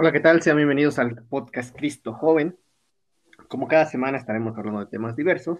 [0.00, 0.40] Hola, ¿qué tal?
[0.42, 2.56] Sean bienvenidos al podcast Cristo Joven.
[3.48, 5.58] Como cada semana estaremos hablando de temas diversos,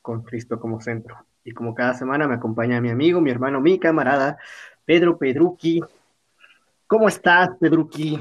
[0.00, 1.26] con Cristo como centro.
[1.42, 4.38] Y como cada semana me acompaña mi amigo, mi hermano, mi camarada,
[4.84, 5.80] Pedro Pedruqui.
[6.86, 8.20] ¿Cómo estás, Pedruqui?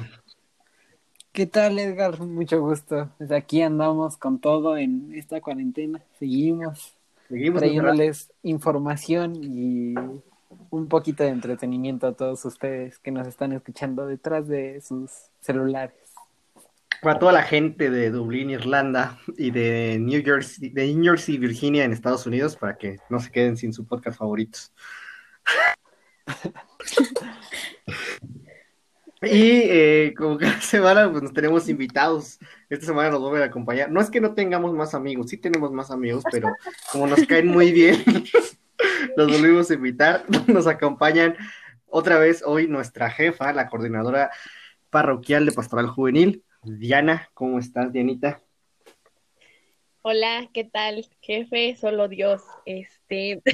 [1.31, 2.19] ¿Qué tal, Edgar?
[2.19, 3.11] Mucho gusto.
[3.19, 6.01] Desde aquí andamos con todo en esta cuarentena.
[6.17, 6.97] Seguimos,
[7.29, 9.93] Seguimos trayéndoles información y
[10.69, 15.95] un poquito de entretenimiento a todos ustedes que nos están escuchando detrás de sus celulares.
[17.01, 21.83] Para toda la gente de Dublín, Irlanda y de New Jersey, de New Jersey, Virginia
[21.83, 24.71] en Estados Unidos, para que no se queden sin su podcast favoritos.
[29.21, 32.39] y eh, como cada semana pues, nos tenemos invitados.
[32.69, 33.91] Esta semana nos vuelven a acompañar.
[33.91, 36.53] No es que no tengamos más amigos, sí tenemos más amigos, pero
[36.91, 38.01] como nos caen muy bien,
[39.15, 40.23] los volvimos a invitar.
[40.47, 41.35] Nos acompañan
[41.87, 44.31] otra vez hoy nuestra jefa, la coordinadora
[44.89, 47.29] parroquial de Pastoral Juvenil, Diana.
[47.33, 48.41] ¿Cómo estás, Dianita?
[50.01, 51.75] Hola, ¿qué tal, jefe?
[51.75, 52.41] Solo Dios.
[52.65, 53.41] Este.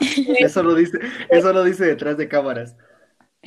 [0.38, 0.98] eso lo dice,
[1.28, 2.76] eso lo dice detrás de cámaras.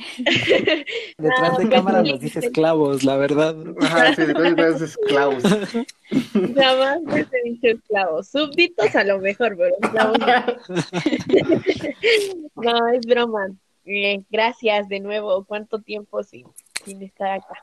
[1.18, 3.54] Detrás de cámara nos dice esclavos, la verdad.
[3.80, 5.42] Ajá, sí, detrás de esclavos.
[6.34, 8.28] Nada más se dice esclavos.
[8.28, 10.18] Súbditos a lo mejor, pero esclavos
[12.56, 12.88] no.
[12.88, 13.48] es broma.
[13.84, 15.44] Eh, gracias de nuevo.
[15.44, 16.46] ¿Cuánto tiempo sin,
[16.84, 17.54] sin estar acá?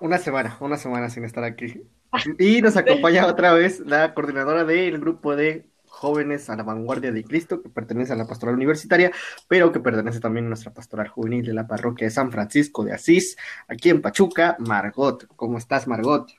[0.00, 1.82] Una semana, una semana sin estar aquí.
[2.38, 5.66] Y nos acompaña otra vez la coordinadora del grupo de
[5.96, 9.10] jóvenes a la vanguardia de Cristo, que pertenece a la pastoral universitaria,
[9.48, 12.92] pero que pertenece también a nuestra pastoral juvenil de la parroquia de San Francisco de
[12.92, 15.26] Asís, aquí en Pachuca, Margot.
[15.36, 16.30] ¿Cómo estás, Margot?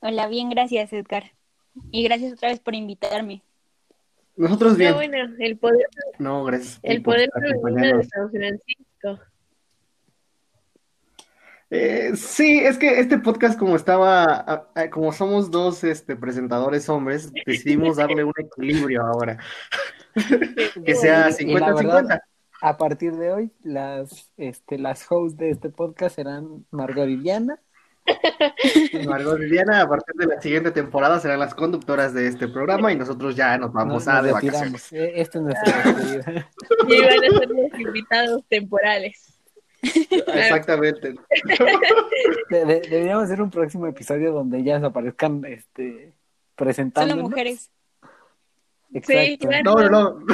[0.00, 1.32] Hola, bien, gracias, Edgar.
[1.90, 3.42] Y gracias otra vez por invitarme.
[4.36, 4.94] Nosotros bien.
[4.94, 5.88] bueno, el poder.
[6.18, 6.80] No, gracias.
[6.82, 9.20] El poder de San Francisco.
[11.70, 17.96] Eh, sí, es que este podcast como estaba, como somos dos este, presentadores hombres, decidimos
[17.96, 19.38] darle un equilibrio ahora.
[20.84, 22.20] que sea 50-50.
[22.60, 27.60] A partir de hoy, las, este, las hosts de este podcast serán Margot y Diana.
[29.06, 32.92] Margot y Diana, a partir de la siguiente temporada, serán las conductoras de este programa
[32.92, 34.92] y nosotros ya nos vamos a de vacaciones.
[34.92, 35.72] Este es nuestro
[36.88, 39.33] Y van a ser los invitados temporales.
[40.10, 41.14] Exactamente.
[42.50, 46.14] deberíamos hacer un próximo episodio donde ellas aparezcan este,
[46.54, 47.14] presentando.
[47.14, 47.70] Solo mujeres.
[49.02, 50.24] Sí, No, no, no.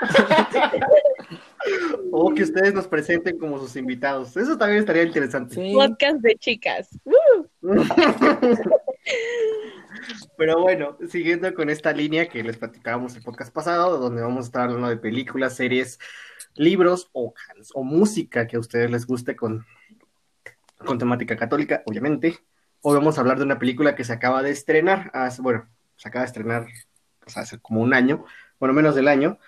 [2.12, 4.36] o que ustedes nos presenten como sus invitados.
[4.36, 5.56] Eso también estaría interesante.
[5.72, 6.88] Podcast de chicas.
[10.36, 14.46] Pero bueno, siguiendo con esta línea que les platicábamos el podcast pasado, donde vamos a
[14.46, 15.98] estar hablando de películas, series,
[16.54, 17.34] libros o,
[17.74, 19.64] o música que a ustedes les guste con,
[20.84, 22.38] con temática católica, obviamente.
[22.82, 25.10] Hoy vamos a hablar de una película que se acaba de estrenar,
[25.40, 26.66] bueno, se acaba de estrenar
[27.34, 28.24] hace como un año,
[28.60, 29.38] bueno, menos del año,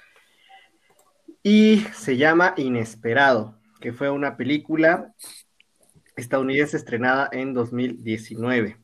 [1.42, 5.14] y se llama Inesperado, que fue una película
[6.16, 8.78] estadounidense estrenada en 2019.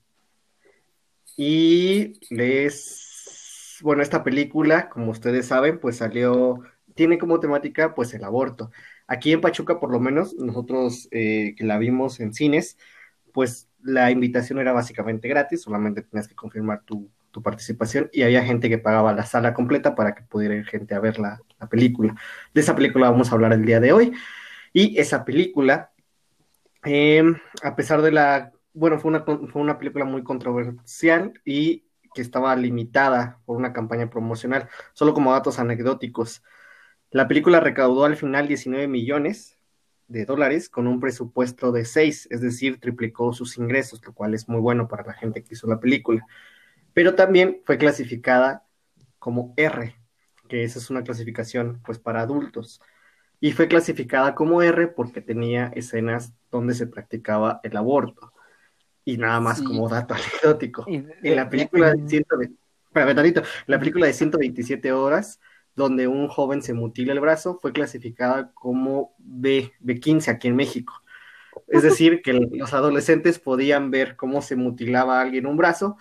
[1.36, 6.62] Y les, bueno, esta película, como ustedes saben, pues salió
[6.94, 8.70] tiene como temática pues el aborto.
[9.06, 12.78] Aquí en Pachuca, por lo menos, nosotros eh, que la vimos en cines,
[13.32, 17.10] pues la invitación era básicamente gratis, solamente tenías que confirmar tu,
[17.42, 21.00] participación y había gente que pagaba la sala completa para que pudiera ir gente a
[21.00, 22.14] ver la, película.
[22.52, 24.12] De esa película vamos a hablar el día de hoy.
[24.74, 25.92] Y esa película,
[26.84, 32.22] em, a pesar de la, bueno, fue una, fue una película muy controversial y que
[32.22, 36.42] estaba limitada por una campaña promocional, solo como datos anecdóticos.
[37.12, 39.58] La película recaudó al final 19 millones
[40.08, 44.48] de dólares con un presupuesto de 6, es decir, triplicó sus ingresos, lo cual es
[44.48, 46.26] muy bueno para la gente que hizo la película.
[46.94, 48.64] Pero también fue clasificada
[49.18, 49.94] como R,
[50.48, 52.80] que esa es una clasificación pues para adultos.
[53.40, 58.32] Y fue clasificada como R porque tenía escenas donde se practicaba el aborto.
[59.04, 60.86] Y nada más como dato anecdótico.
[60.86, 62.24] en la película de,
[63.66, 65.40] la película de 127 horas
[65.74, 71.02] donde un joven se mutila el brazo, fue clasificada como B, B15 aquí en México.
[71.68, 75.96] Es decir, que los adolescentes podían ver cómo se mutilaba a alguien un brazo,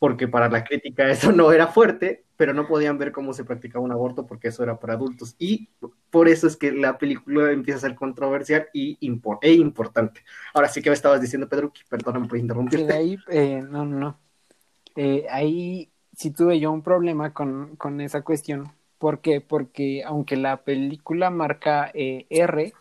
[0.00, 3.84] porque para la crítica eso no era fuerte, pero no podían ver cómo se practicaba
[3.84, 5.34] un aborto porque eso era para adultos.
[5.40, 5.70] Y
[6.08, 8.96] por eso es que la película empieza a ser controversial y
[9.42, 10.22] e importante.
[10.54, 12.92] Ahora sí que me estabas diciendo, Pedro, perdóname por interrumpirte.
[12.92, 14.20] ahí, eh, no, no.
[14.94, 19.40] Eh, ahí sí tuve yo un problema con, con esa cuestión, ¿Por qué?
[19.40, 22.72] Porque aunque la película marca eh, R,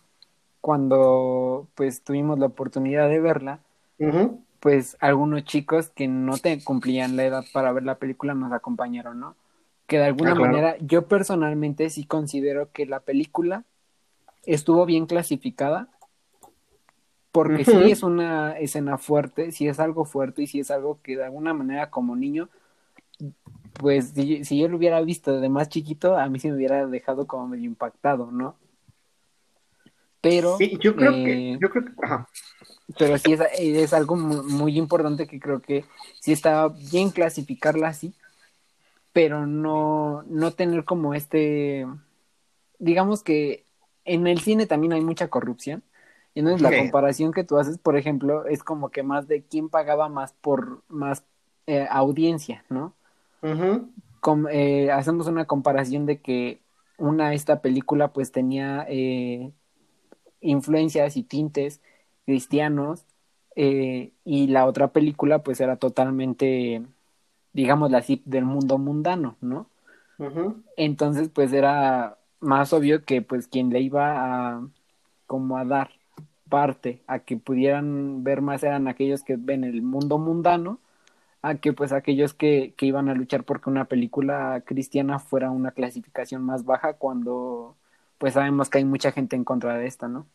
[0.61, 3.59] cuando pues tuvimos la oportunidad de verla,
[4.59, 9.19] pues algunos chicos que no te cumplían la edad para ver la película nos acompañaron,
[9.19, 9.35] ¿no?
[9.85, 13.63] Que de alguna ah, manera yo personalmente sí considero que la película
[14.45, 15.89] estuvo bien clasificada
[17.31, 21.17] porque sí es una escena fuerte, sí es algo fuerte y sí es algo que
[21.17, 22.49] de alguna manera como niño,
[23.79, 27.27] pues si, yo lo hubiera visto de más chiquito, a mí sí me hubiera dejado
[27.27, 28.55] como medio impactado, ¿no?
[30.21, 30.57] Pero...
[30.57, 31.53] Sí, yo creo que...
[31.53, 31.91] Eh, yo creo que
[32.97, 35.85] Pero sí es, es algo muy, importante que creo que
[36.19, 38.13] sí está bien clasificarla así,
[39.13, 41.85] pero no, no tener como este...
[42.79, 43.65] Digamos que
[44.05, 45.83] en el cine también hay mucha corrupción
[46.39, 50.07] entonces la comparación que tú haces, por ejemplo, es como que más de quién pagaba
[50.07, 51.23] más por más
[51.65, 52.93] eh, audiencia, ¿no?
[54.51, 56.61] Eh, hacemos una comparación de que
[56.97, 59.51] una, esta película pues tenía eh,
[60.41, 61.81] influencias y tintes
[62.25, 63.05] cristianos
[63.55, 66.83] y la otra película pues era totalmente,
[67.53, 69.67] digamos así, del mundo mundano, ¿no?
[70.75, 74.67] Entonces pues era más obvio que pues quien le iba a
[75.25, 75.91] como a dar
[76.49, 80.79] parte a que pudieran ver más eran aquellos que ven el mundo mundano
[81.49, 85.71] a que pues aquellos que, que iban a luchar porque una película cristiana fuera una
[85.71, 87.75] clasificación más baja cuando
[88.17, 90.27] pues sabemos que hay mucha gente en contra de esta, ¿no?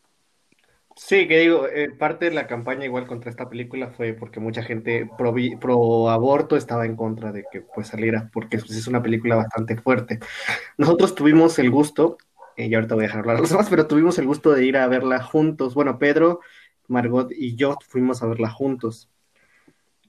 [0.95, 4.61] Sí, que digo, eh, parte de la campaña igual contra esta película fue porque mucha
[4.61, 9.01] gente pro, pro, aborto estaba en contra de que pues saliera, porque pues, es una
[9.01, 10.19] película bastante fuerte.
[10.77, 12.17] Nosotros tuvimos el gusto
[12.57, 14.77] eh, y ahorita voy a dejar hablar los demás, pero tuvimos el gusto de ir
[14.77, 15.73] a verla juntos.
[15.73, 16.41] Bueno, Pedro,
[16.87, 19.09] Margot y yo fuimos a verla juntos.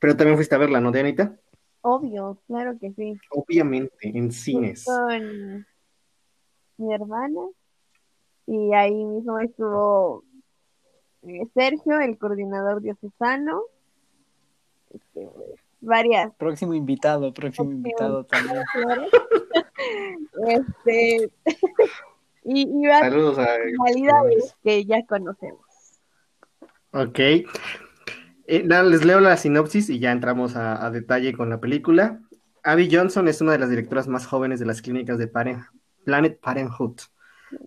[0.00, 1.36] Pero también fuiste a verla, ¿no, Dianita?
[1.82, 3.18] Obvio, claro que sí.
[3.30, 4.84] Obviamente, en cines.
[4.84, 5.66] Con
[6.76, 7.40] mi hermana
[8.46, 10.24] y ahí mismo estuvo
[11.22, 13.62] eh, Sergio, el coordinador diocesano.
[14.90, 15.28] Este,
[15.80, 16.34] varias.
[16.36, 18.62] Próximo invitado, próximo invitado también.
[20.46, 21.30] este,
[22.44, 23.48] y, y Saludos a
[24.62, 25.64] que ya conocemos.
[26.92, 27.18] Ok.
[28.46, 32.20] Eh, les leo la sinopsis y ya entramos a, detalle con la película.
[32.62, 36.96] Abby Johnson es una de las directoras más jóvenes de las clínicas de Planet Parenthood.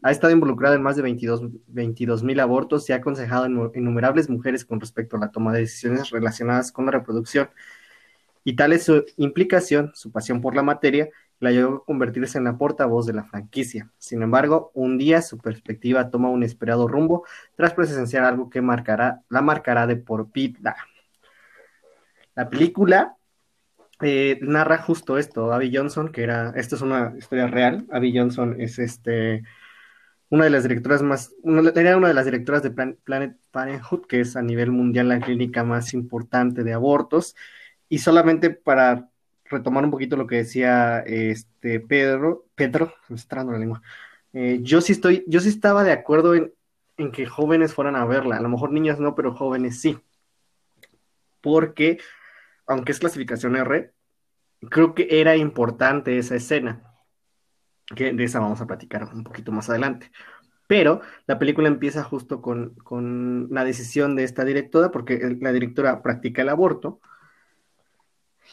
[0.04, 4.80] Ha estado involucrada en más de 22 mil abortos y ha aconsejado innumerables mujeres con
[4.80, 7.50] respecto a la toma de decisiones relacionadas con la reproducción.
[8.44, 12.46] Y tal es su implicación, su pasión por la materia la llevó a convertirse en
[12.46, 13.92] la portavoz de la franquicia.
[13.98, 17.26] Sin embargo, un día su perspectiva toma un esperado rumbo
[17.56, 20.76] tras presenciar algo que marcará, la marcará de por vida.
[22.36, 23.18] La película
[24.02, 25.52] eh, narra justo esto.
[25.52, 27.88] Abby Johnson, que era, esto es una historia real.
[27.92, 29.44] Abby Johnson es este
[30.30, 31.34] una de las directoras más,
[31.76, 35.64] era una de las directoras de Planet Parenthood, que es a nivel mundial la clínica
[35.64, 37.36] más importante de abortos.
[37.90, 39.10] Y solamente para
[39.50, 43.82] retomar un poquito lo que decía este Pedro, Pedro, me está la lengua.
[44.34, 46.54] Eh, yo sí estoy, yo sí estaba de acuerdo en,
[46.98, 49.98] en, que jóvenes fueran a verla, a lo mejor niñas no, pero jóvenes sí.
[51.42, 52.00] Porque,
[52.66, 53.94] aunque es clasificación R,
[54.70, 56.84] creo que era importante esa escena.
[57.96, 60.12] Que de esa vamos a platicar un poquito más adelante.
[60.68, 66.04] Pero la película empieza justo con, con la decisión de esta directora, porque la directora
[66.04, 67.00] practica el aborto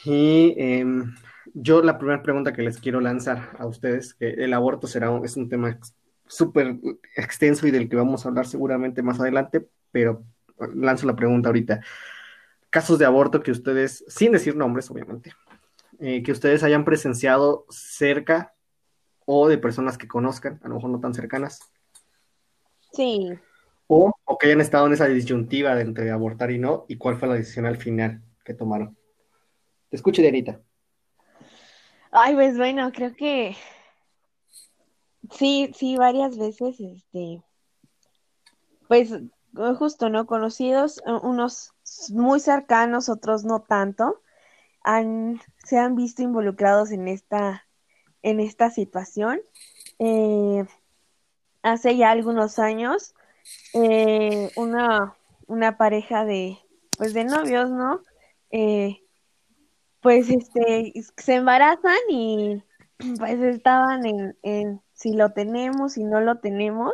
[0.05, 1.15] y em,
[1.55, 5.25] yo la primera pregunta que les quiero lanzar a ustedes, que el aborto será un,
[5.25, 5.79] es un tema
[6.27, 6.79] súper
[7.17, 10.25] extenso y del que vamos a hablar seguramente más adelante, pero
[10.75, 11.81] lanzo la pregunta ahorita.
[12.71, 15.33] Casos de aborto que ustedes, sin decir nombres obviamente,
[16.01, 18.55] eh, que ustedes hayan presenciado cerca
[19.27, 21.61] o de personas que conozcan, a lo mejor no tan cercanas.
[22.93, 23.33] Sí.
[23.87, 27.17] O, o que hayan estado en esa disyuntiva de entre abortar y no, y cuál
[27.17, 28.97] fue la decisión al final que tomaron.
[29.95, 30.61] Te escucho, Dianita.
[32.11, 33.57] Ay, pues bueno, creo que
[35.31, 37.41] sí, sí, varias veces, este,
[38.89, 39.13] pues
[39.79, 40.27] justo, ¿no?
[40.27, 41.75] Conocidos, unos
[42.11, 44.21] muy cercanos, otros no tanto,
[44.83, 47.65] han, se han visto involucrados en esta,
[48.23, 49.41] en esta situación.
[50.01, 50.65] Eh,
[51.63, 53.15] hace ya algunos años,
[53.75, 55.15] eh, una,
[55.47, 56.59] una pareja de,
[56.99, 58.03] pues de novios, ¿no?
[58.51, 59.04] Eh,
[60.05, 62.63] pues este, se embarazan y
[63.19, 66.93] pues estaban en, en si lo tenemos, si no lo tenemos.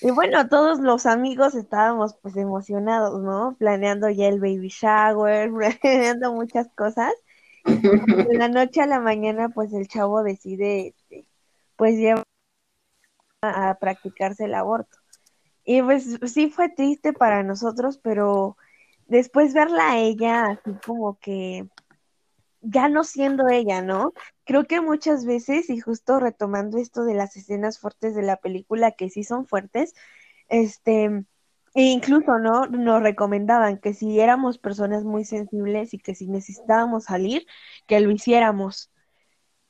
[0.00, 3.56] Y bueno, todos los amigos estábamos pues emocionados, ¿no?
[3.58, 5.50] Planeando ya el baby shower,
[5.82, 7.12] planeando muchas cosas.
[7.64, 11.26] de la noche a la mañana pues el chavo decide este,
[11.74, 12.24] pues llevar
[13.42, 14.98] a practicarse el aborto.
[15.64, 18.56] Y pues sí fue triste para nosotros, pero
[19.08, 21.68] después verla a ella así como que
[22.60, 24.12] ya no siendo ella, ¿no?
[24.44, 28.92] Creo que muchas veces, y justo retomando esto de las escenas fuertes de la película,
[28.92, 29.94] que sí son fuertes,
[30.48, 31.24] este,
[31.74, 32.66] e incluso, ¿no?
[32.66, 37.46] Nos recomendaban que si éramos personas muy sensibles y que si necesitábamos salir,
[37.86, 38.90] que lo hiciéramos.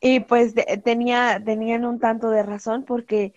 [0.01, 0.55] Y pues
[0.85, 3.35] tenía, tenían un tanto de razón porque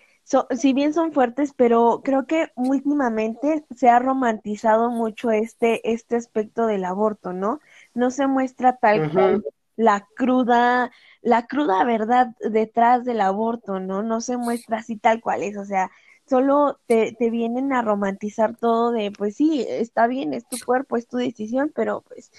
[0.55, 6.65] si bien son fuertes, pero creo que últimamente se ha romantizado mucho este, este aspecto
[6.65, 7.59] del aborto, ¿no?
[7.93, 9.43] No se muestra tal cual
[9.75, 14.03] la cruda, la cruda verdad detrás del aborto, ¿no?
[14.03, 15.91] No se muestra así tal cual es, o sea,
[16.27, 20.97] solo te, te vienen a romantizar todo de, pues sí, está bien, es tu cuerpo,
[20.97, 22.31] es tu decisión, pero pues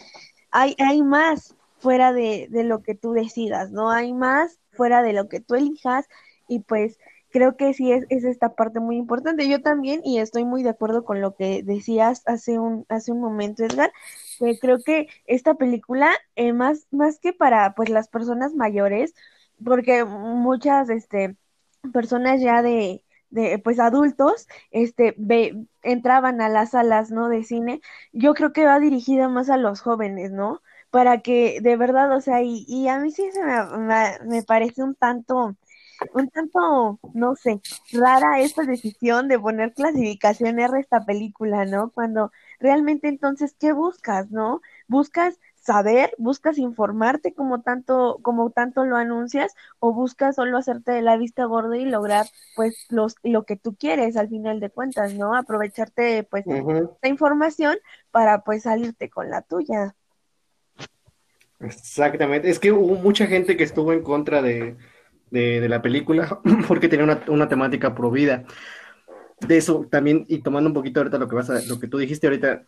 [0.51, 3.91] hay, hay más fuera de, de lo que tú decidas, ¿no?
[3.91, 6.07] Hay más fuera de lo que tú elijas
[6.49, 6.99] y pues
[7.31, 9.49] creo que sí es, es, esta parte muy importante.
[9.49, 13.21] Yo también, y estoy muy de acuerdo con lo que decías hace un, hace un
[13.21, 13.93] momento, Edgar,
[14.39, 19.15] que creo que esta película, eh, más, más que para pues las personas mayores,
[19.65, 21.37] porque muchas este,
[21.93, 27.81] personas ya de, de pues adultos este ve, entraban a las salas no de cine
[28.13, 32.21] yo creo que va dirigida más a los jóvenes no para que de verdad o
[32.21, 35.57] sea y, y a mí sí se me, me, parece un tanto
[36.13, 37.61] un tanto, no sé,
[37.93, 41.91] rara esta decisión de poner clasificación R esta película, ¿no?
[41.91, 42.33] Cuando
[42.65, 44.63] realmente entonces, ¿qué buscas, no?
[44.89, 51.03] Buscas saber, buscas informarte como tanto, como tanto lo anuncias, o buscas solo hacerte de
[51.03, 55.13] la vista gorda y lograr pues los, lo que tú quieres al final de cuentas,
[55.13, 55.37] ¿no?
[55.37, 57.77] Aprovecharte pues de esta información
[58.11, 59.95] para pues salirte con la tuya.
[61.61, 64.77] Exactamente, es que hubo mucha gente que estuvo en contra de,
[65.31, 68.45] de, la película porque tenía una, una temática provida.
[69.41, 71.99] De eso también, y tomando un poquito ahorita lo que vas a, lo que tú
[71.99, 72.67] dijiste ahorita,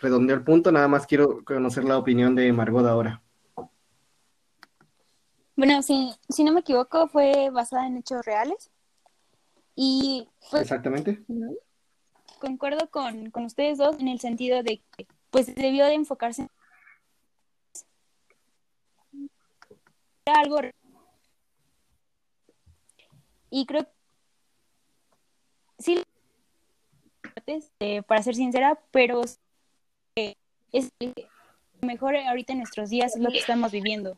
[0.00, 3.22] redondeo el punto, nada más quiero conocer la opinión de Margot ahora.
[5.56, 8.70] Bueno, si, si no me equivoco, fue basada en hechos reales.
[9.76, 11.24] Y Exactamente.
[12.40, 16.48] Concuerdo con, con ustedes dos en el sentido de que pues debió de enfocarse en
[20.26, 20.60] algo
[23.50, 23.86] y creo
[25.78, 26.02] sí,
[27.80, 29.22] eh, para ser sincera, pero
[30.72, 30.92] es
[31.80, 34.16] mejor ahorita en nuestros días es lo que estamos viviendo.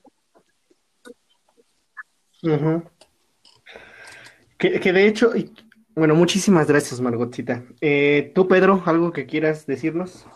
[4.59, 5.33] que, que, de hecho,
[5.95, 7.65] bueno, muchísimas gracias, Margotita.
[7.81, 10.27] Eh, ¿Tú, Pedro, algo que quieras decirnos?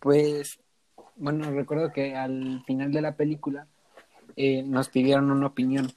[0.00, 0.58] Pues,
[1.16, 3.66] bueno, recuerdo que al final de la película
[4.36, 5.92] eh, nos pidieron una opinión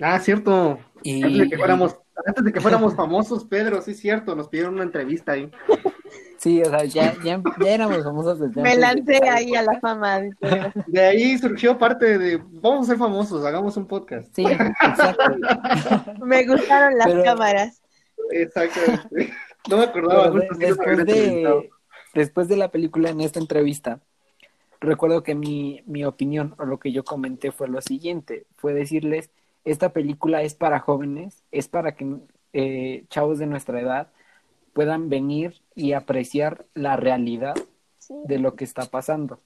[0.00, 0.78] Ah, cierto.
[1.04, 4.84] Antes, de que fuéramos, antes de que fuéramos famosos, Pedro, sí, cierto, nos pidieron una
[4.84, 5.50] entrevista ahí.
[6.36, 10.22] Sí, o sea, ya, ya, ya éramos famosos desde Me lancé ahí a la fama.
[10.88, 14.28] De ahí surgió parte de, vamos a ser famosos, hagamos un podcast.
[14.34, 15.22] Sí, exacto.
[16.24, 17.82] Me gustaron las cámaras.
[18.30, 18.80] Exacto.
[19.70, 20.28] No me acordaba.
[20.58, 21.70] después, de,
[22.14, 24.00] después de la película, en esta entrevista,
[24.80, 29.30] recuerdo que mi, mi opinión o lo que yo comenté fue lo siguiente, fue decirles
[29.64, 32.16] esta película es para jóvenes, es para que
[32.52, 34.08] eh, chavos de nuestra edad
[34.72, 37.54] puedan venir y apreciar la realidad
[38.08, 39.40] de lo que está pasando.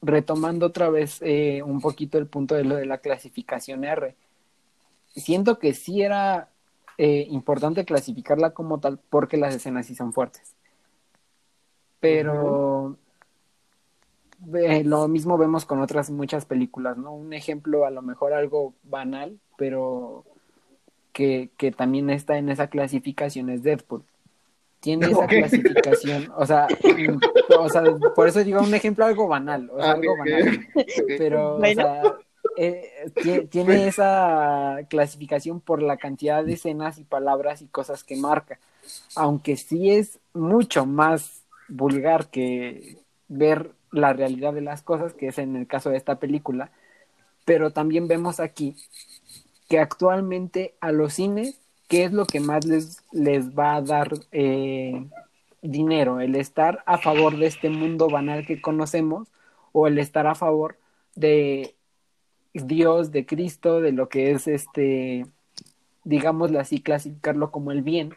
[0.00, 4.14] Retomando otra vez eh, un poquito el punto de lo de la clasificación R,
[5.08, 6.50] siento que sí era
[6.98, 10.54] eh, importante clasificarla como tal porque las escenas sí son fuertes.
[12.00, 12.96] Pero
[14.46, 17.12] lo mismo vemos con otras muchas películas, ¿no?
[17.12, 20.24] Un ejemplo, a lo mejor algo banal, pero
[21.12, 24.04] que, que también está en esa clasificación es Deadpool.
[24.80, 27.18] Tiene esa clasificación, o sea, mm,
[27.58, 27.82] o sea,
[28.14, 30.66] por eso digo un ejemplo algo banal, o sea, algo banal,
[31.18, 32.02] pero, o sea,
[32.56, 33.10] eh,
[33.50, 38.60] tiene esa clasificación por la cantidad de escenas y palabras y cosas que marca,
[39.16, 45.38] aunque sí es mucho más vulgar que ver la realidad de las cosas, que es
[45.38, 46.70] en el caso de esta película,
[47.44, 48.76] pero también vemos aquí
[49.68, 54.12] que actualmente a los cines, ¿qué es lo que más les, les va a dar
[54.32, 55.06] eh,
[55.62, 56.20] dinero?
[56.20, 59.28] ¿El estar a favor de este mundo banal que conocemos
[59.72, 60.78] o el estar a favor
[61.14, 61.74] de
[62.54, 65.26] Dios, de Cristo, de lo que es este,
[66.04, 68.14] digámoslo así, clasificarlo como el bien,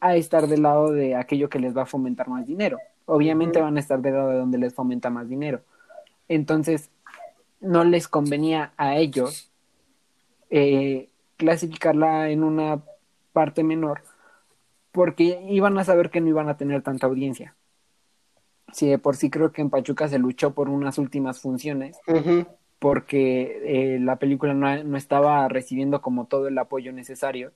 [0.00, 2.78] a estar del lado de aquello que les va a fomentar más dinero?
[3.08, 5.62] Obviamente van a estar del lado de donde les fomenta más dinero.
[6.28, 6.90] Entonces,
[7.60, 9.50] no les convenía a ellos
[10.50, 12.82] eh, clasificarla en una
[13.32, 14.02] parte menor
[14.92, 17.54] porque iban a saber que no iban a tener tanta audiencia.
[18.72, 21.98] Sí, de por sí creo que en Pachuca se luchó por unas últimas funciones,
[22.78, 27.52] porque eh, la película no, no, estaba recibiendo como todo el apoyo necesario.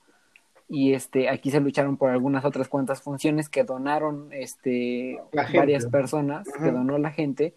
[0.68, 6.48] Y este, aquí se lucharon por algunas otras cuantas funciones que donaron este, varias personas,
[6.48, 7.54] que donó la gente.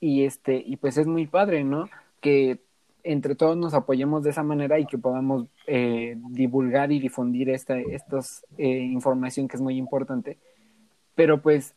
[0.00, 1.88] Y este, y pues es muy padre, ¿no?
[2.20, 2.60] Que
[3.02, 7.78] entre todos nos apoyemos de esa manera y que podamos eh, divulgar y difundir esta
[7.78, 10.38] estos, eh, información que es muy importante.
[11.14, 11.74] Pero pues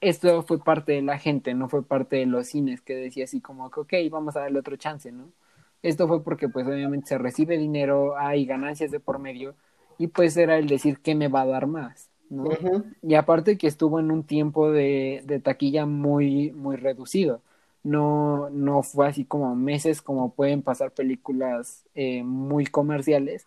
[0.00, 3.40] esto fue parte de la gente, no fue parte de los cines que decía así
[3.40, 5.28] como que, ok, vamos a darle otro chance, ¿no?
[5.82, 9.54] Esto fue porque pues obviamente se recibe dinero, hay ganancias de por medio
[9.98, 12.48] y pues era el decir qué me va a dar más, ¿no?
[13.02, 17.42] Y aparte que estuvo en un tiempo de, de taquilla muy, muy reducido
[17.84, 23.46] no, no fue así como meses como pueden pasar películas eh, muy comerciales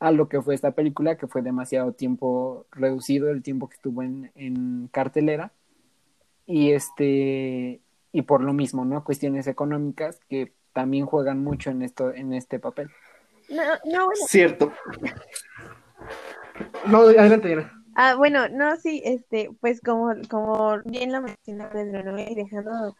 [0.00, 4.02] a lo que fue esta película, que fue demasiado tiempo reducido el tiempo que estuvo
[4.02, 5.52] en, en cartelera.
[6.46, 7.80] Y este,
[8.12, 9.02] y por lo mismo, ¿no?
[9.04, 12.90] Cuestiones económicas que también juegan mucho en esto, en este papel.
[13.48, 14.72] No, no, Cierto.
[16.86, 17.72] No, adelante, Diana.
[17.94, 22.18] Ah, bueno, no, sí, este, pues como, como bien lo mencionó Pedro, ¿no?
[22.18, 22.94] Y dejando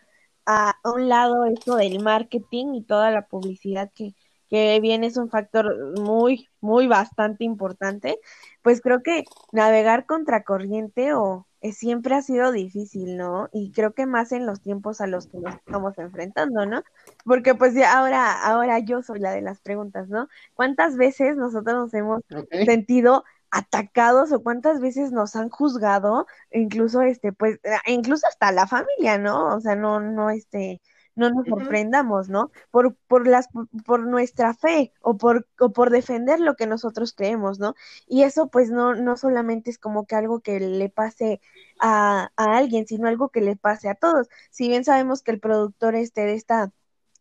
[0.46, 4.14] a, un lado esto del marketing y toda la publicidad que,
[4.48, 8.18] que bien es un factor muy, muy bastante importante,
[8.62, 13.48] pues creo que navegar contracorriente o eh, siempre ha sido difícil, ¿no?
[13.52, 16.82] Y creo que más en los tiempos a los que nos estamos enfrentando, ¿no?
[17.24, 20.28] Porque pues ya ahora, ahora yo soy la de las preguntas, ¿no?
[20.54, 22.22] ¿Cuántas veces nosotros nos hemos
[22.64, 28.66] sentido atacados o cuántas veces nos han juzgado, incluso este, pues, eh, incluso hasta la
[28.66, 29.54] familia, ¿no?
[29.56, 30.80] O sea, no, no, este,
[31.16, 32.50] no nos sorprendamos, ¿no?
[32.70, 33.48] Por, por las,
[33.84, 37.74] por nuestra fe o por, o por defender lo que nosotros creemos, ¿no?
[38.06, 41.40] Y eso, pues, no, no solamente es como que algo que le pase
[41.80, 44.28] a, a alguien, sino algo que le pase a todos.
[44.50, 46.72] Si bien sabemos que el productor este de esta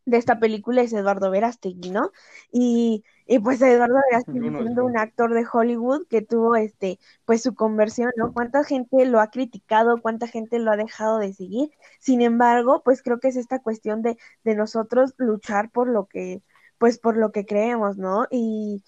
[0.05, 2.11] de esta película es Eduardo Verástegui, ¿no?
[2.51, 7.55] Y, y pues Eduardo Verástegui siendo un actor de Hollywood que tuvo este pues su
[7.55, 8.33] conversión, ¿no?
[8.33, 11.71] Cuánta gente lo ha criticado, cuánta gente lo ha dejado de seguir.
[11.99, 16.41] Sin embargo, pues creo que es esta cuestión de, de nosotros luchar por lo que
[16.77, 18.27] pues por lo que creemos, ¿no?
[18.31, 18.83] Y,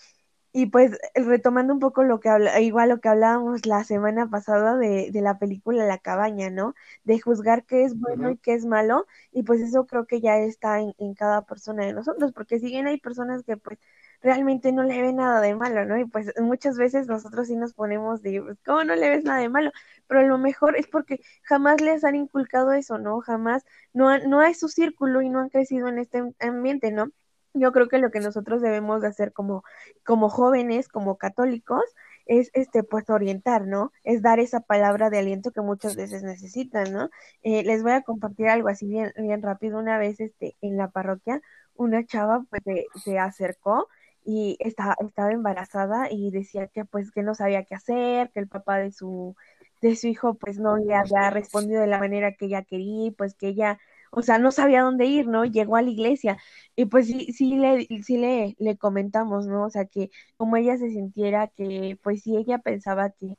[0.58, 4.76] y pues retomando un poco lo que habla, igual lo que hablábamos la semana pasada
[4.78, 6.74] de, de la película La cabaña, ¿no?
[7.04, 10.38] De juzgar qué es bueno y qué es malo, y pues eso creo que ya
[10.40, 13.78] está en, en cada persona de nosotros, porque si bien hay personas que pues
[14.22, 15.98] realmente no le ven nada de malo, ¿no?
[16.00, 19.40] Y pues muchas veces nosotros sí nos ponemos de, pues, ¿cómo no le ves nada
[19.40, 19.72] de malo?
[20.08, 23.20] Pero a lo mejor es porque jamás les han inculcado eso, ¿no?
[23.22, 27.12] Jamás, no, no es su círculo y no han crecido en este ambiente, ¿no?
[27.60, 29.64] Yo creo que lo que nosotros debemos de hacer como,
[30.04, 31.84] como jóvenes, como católicos,
[32.28, 33.92] es este pues orientar, ¿no?
[34.04, 37.10] Es dar esa palabra de aliento que muchas veces necesitan, ¿no?
[37.44, 39.80] Eh, les voy a compartir algo así bien, bien rápido.
[39.80, 41.42] Una vez este, en la parroquia,
[41.76, 42.62] una chava pues
[43.04, 43.88] se, acercó
[44.26, 48.48] y estaba, estaba embarazada y decía que pues que no sabía qué hacer, que el
[48.48, 49.36] papá de su,
[49.82, 53.36] de su hijo pues no le había respondido de la manera que ella quería, pues
[53.36, 53.80] que ella
[54.12, 55.46] o sea, no sabía dónde ir, ¿no?
[55.46, 56.38] Llegó a la iglesia
[56.76, 59.66] y pues sí, sí le, sí le, le comentamos, ¿no?
[59.66, 63.36] O sea, que como ella se sintiera que, pues si ella pensaba que,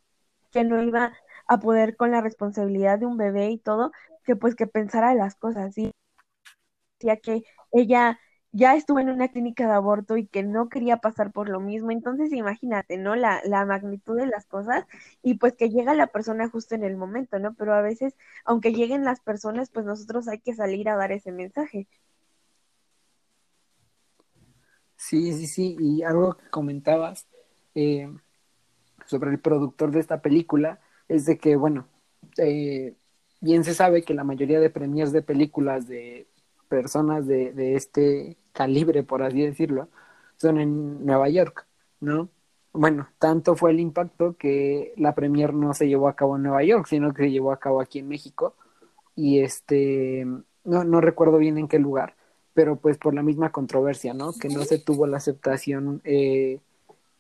[0.53, 1.13] que no iba
[1.49, 3.93] a poder con la responsabilidad de un bebé y todo,
[4.25, 5.93] que pues que pensara las cosas, ¿sí?
[7.01, 8.19] Decía que ella
[8.53, 11.91] ya estuvo en una clínica de aborto y que no quería pasar por lo mismo.
[11.91, 13.15] Entonces, imagínate, ¿no?
[13.17, 14.87] La, la magnitud de las cosas
[15.23, 17.55] y pues que llega la persona justo en el momento, ¿no?
[17.55, 21.33] Pero a veces, aunque lleguen las personas, pues nosotros hay que salir a dar ese
[21.33, 21.87] mensaje.
[24.97, 25.77] Sí, sí, sí.
[25.79, 27.27] Y algo que comentabas
[27.75, 28.13] eh,
[29.07, 31.87] sobre el productor de esta película es de que, bueno,
[32.39, 32.95] eh,
[33.41, 36.27] bien se sabe que la mayoría de premios de películas de
[36.69, 39.89] personas de, este calibre, por así decirlo,
[40.37, 41.67] son en Nueva York,
[42.01, 42.29] ¿no?
[42.73, 46.63] Bueno, tanto fue el impacto que la premier no se llevó a cabo en Nueva
[46.63, 48.55] York, sino que se llevó a cabo aquí en México.
[49.17, 50.27] Y este,
[50.65, 52.15] no, no recuerdo bien en qué lugar,
[52.55, 54.33] pero pues por la misma controversia, ¿no?
[54.33, 56.61] Que no se tuvo la aceptación eh,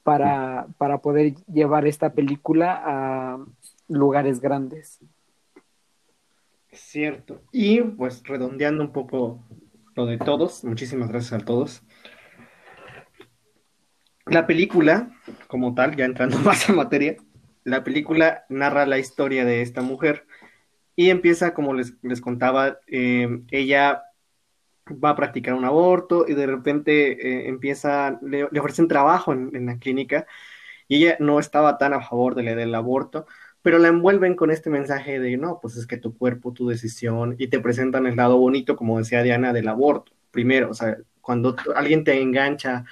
[0.04, 3.38] para, para poder llevar esta película a
[3.88, 5.00] lugares grandes.
[6.78, 7.42] Cierto.
[7.52, 9.44] Y pues redondeando un poco
[9.94, 11.82] lo de todos, muchísimas gracias a todos.
[14.26, 15.10] La película,
[15.48, 17.16] como tal, ya entrando más en materia,
[17.64, 20.26] la película narra la historia de esta mujer
[20.94, 24.04] y empieza, como les, les contaba, eh, ella
[24.90, 29.66] va a practicar un aborto y de repente eh, empieza, le, ofrecen trabajo en, en,
[29.66, 30.26] la clínica
[30.86, 33.26] y ella no estaba tan a favor de del aborto,
[33.62, 37.34] pero la envuelven con este mensaje de, no, pues es que tu cuerpo, tu decisión,
[37.38, 40.12] y te presentan el lado bonito, como decía Diana, del aborto.
[40.30, 42.84] Primero, o sea, cuando alguien te engancha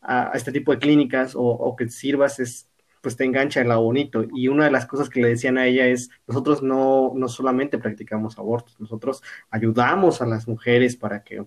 [0.00, 2.66] a, este tipo de clínicas o, que sirvas, es
[3.00, 4.24] pues te engancha el lado bonito.
[4.34, 7.78] Y una de las cosas que le decían a ella es, nosotros no, no solamente
[7.78, 11.46] practicamos abortos, nosotros ayudamos a las mujeres para que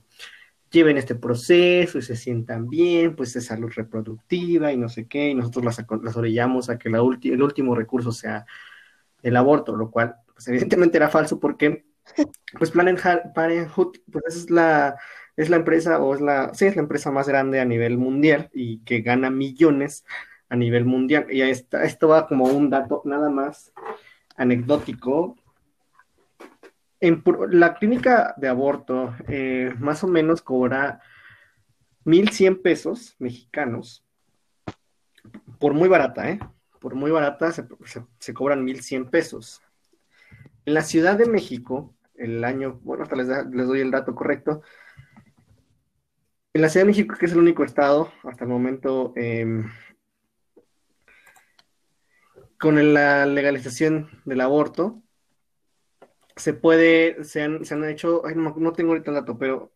[0.74, 5.30] lleven este proceso y se sientan bien, pues de salud reproductiva y no sé qué,
[5.30, 8.46] y nosotros las, las orillamos a que la el último recurso sea
[9.22, 11.86] el aborto, lo cual pues evidentemente era falso porque
[12.58, 13.00] pues Planned
[13.34, 14.98] Parenthood pues es la
[15.38, 18.50] es la empresa o es la sí es la empresa más grande a nivel mundial
[18.54, 20.06] y que gana millones
[20.50, 21.28] a nivel mundial.
[21.32, 23.74] Y está, esto va como un dato nada más
[24.36, 25.36] anecdótico.
[27.04, 31.02] En la clínica de aborto eh, más o menos cobra
[32.06, 34.06] 1.100 pesos mexicanos
[35.60, 36.40] por muy barata, ¿eh?
[36.80, 39.62] Por muy barata se, cobran 1.100 pesos.
[40.64, 44.62] En la Ciudad de México, el año, bueno, hasta les, doy el dato correcto.
[46.54, 49.62] En la Ciudad de México, que es el único estado hasta el momento eh,
[52.58, 55.03] con la legalización del aborto,
[56.36, 59.72] se puede, se han, se han hecho, no, tengo ahorita el dato, pero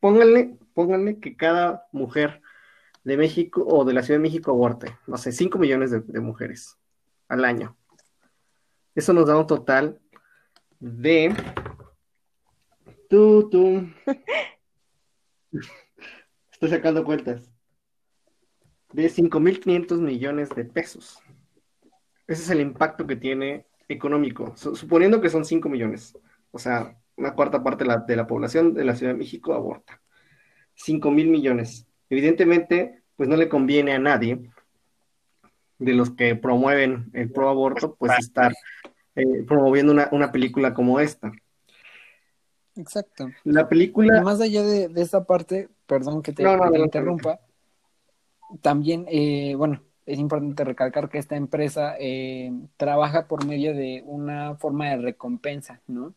[0.00, 2.42] pónganle, pónganle que cada mujer
[3.04, 6.78] de México o de la Ciudad de México aborte, no sé, 5 millones de, mujeres
[7.28, 7.76] al año.
[8.94, 10.00] Eso nos da un total
[10.80, 11.34] de...
[13.08, 13.88] Tú, tú.
[16.50, 17.52] Estoy sacando cuentas.
[18.92, 21.18] De 5.500 millones de pesos.
[22.26, 26.18] Ese es el impacto que tiene económico, suponiendo que son 5 millones.
[26.50, 30.00] O sea, una cuarta parte de la, población de la Ciudad de México aborta.
[30.74, 31.86] 5 mil millones.
[32.10, 34.50] Evidentemente, pues no le conviene a nadie
[35.78, 38.52] de los que promueven el pro aborto, pues estar
[39.14, 41.32] eh, promoviendo una, película como esta.
[42.76, 43.28] Exacto.
[43.44, 44.22] La película.
[44.22, 47.40] más allá de, esta parte, perdón que te, interrumpa,
[48.60, 54.56] también, eh, bueno, es importante recalcar que esta empresa eh, trabaja por medio de una
[54.56, 56.14] forma de recompensa, ¿no?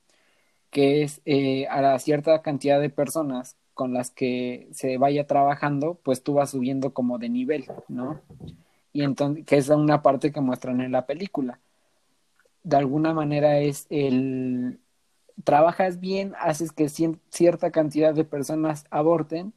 [0.72, 6.00] Que es eh, a la cierta cantidad de personas con las que se vaya trabajando,
[6.04, 8.22] pues tú vas subiendo como de nivel, ¿no?
[8.94, 11.60] Y entonces, que es una parte que muestran en la película.
[12.64, 14.80] De alguna manera es el,
[15.44, 19.54] trabajas bien, haces que cierta cantidad de personas aborten,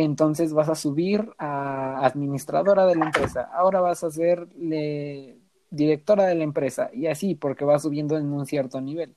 [0.00, 4.48] entonces vas a subir a administradora de la empresa, ahora vas a ser
[5.70, 9.14] directora de la empresa y así porque va subiendo en un cierto nivel.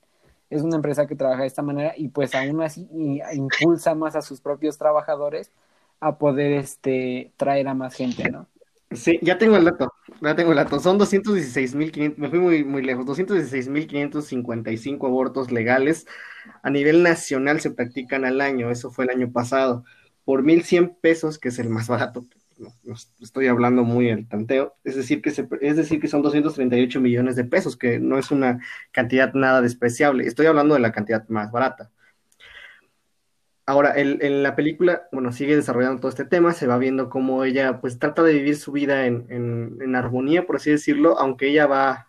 [0.50, 2.88] Es una empresa que trabaja de esta manera y pues aún así
[3.32, 5.50] impulsa más a sus propios trabajadores
[5.98, 8.46] a poder este traer a más gente, ¿no?
[8.92, 10.78] Sí, ya tengo el dato, ya tengo el dato.
[10.78, 16.06] Son 216.500, me fui muy, muy lejos, 216.555 abortos legales
[16.62, 19.84] a nivel nacional se practican al año, eso fue el año pasado
[20.26, 22.26] por 1.100 pesos, que es el más barato,
[22.58, 22.72] no,
[23.20, 27.44] estoy hablando muy el tanteo, es decir, que es decir que son 238 millones de
[27.44, 28.58] pesos, que no es una
[28.90, 31.92] cantidad nada despreciable, estoy hablando de la cantidad más barata.
[33.68, 37.80] Ahora, en la película, bueno, sigue desarrollando todo este tema, se va viendo cómo ella
[37.80, 42.05] pues trata de vivir su vida en, en armonía, por así decirlo, aunque ella va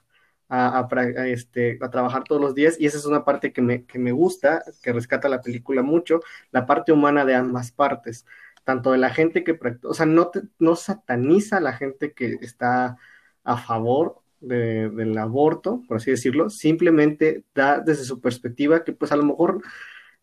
[0.49, 0.87] a,
[1.25, 4.11] este, a trabajar todos los días y esa es una parte que me, que me
[4.11, 8.25] gusta, que rescata la película mucho, la parte humana de ambas partes,
[8.63, 12.97] tanto de la gente que, o sea, no, no sataniza a la gente que está
[13.43, 19.15] a favor del aborto, por así decirlo, simplemente da desde su perspectiva que pues a
[19.15, 19.61] lo mejor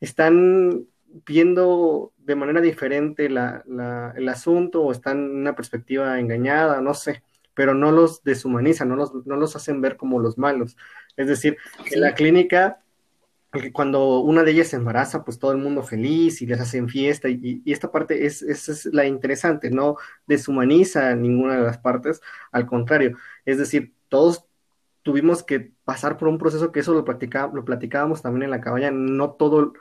[0.00, 0.86] están
[1.26, 6.94] viendo de manera diferente la, la, el asunto o están en una perspectiva engañada, no
[6.94, 7.22] sé
[7.54, 10.76] pero no los deshumanizan, no los, no los hacen ver como los malos.
[11.16, 11.56] Es decir,
[11.90, 12.80] en la clínica,
[13.72, 17.28] cuando una de ellas se embaraza, pues todo el mundo feliz y les hacen fiesta,
[17.28, 22.20] y, esta parte es, es, la interesante, no deshumaniza ninguna de las partes,
[22.52, 24.46] al contrario, es decir, todos
[25.02, 28.90] tuvimos que pasar por un proceso que eso lo, lo platicábamos también en la cabaña,
[28.90, 29.74] no todo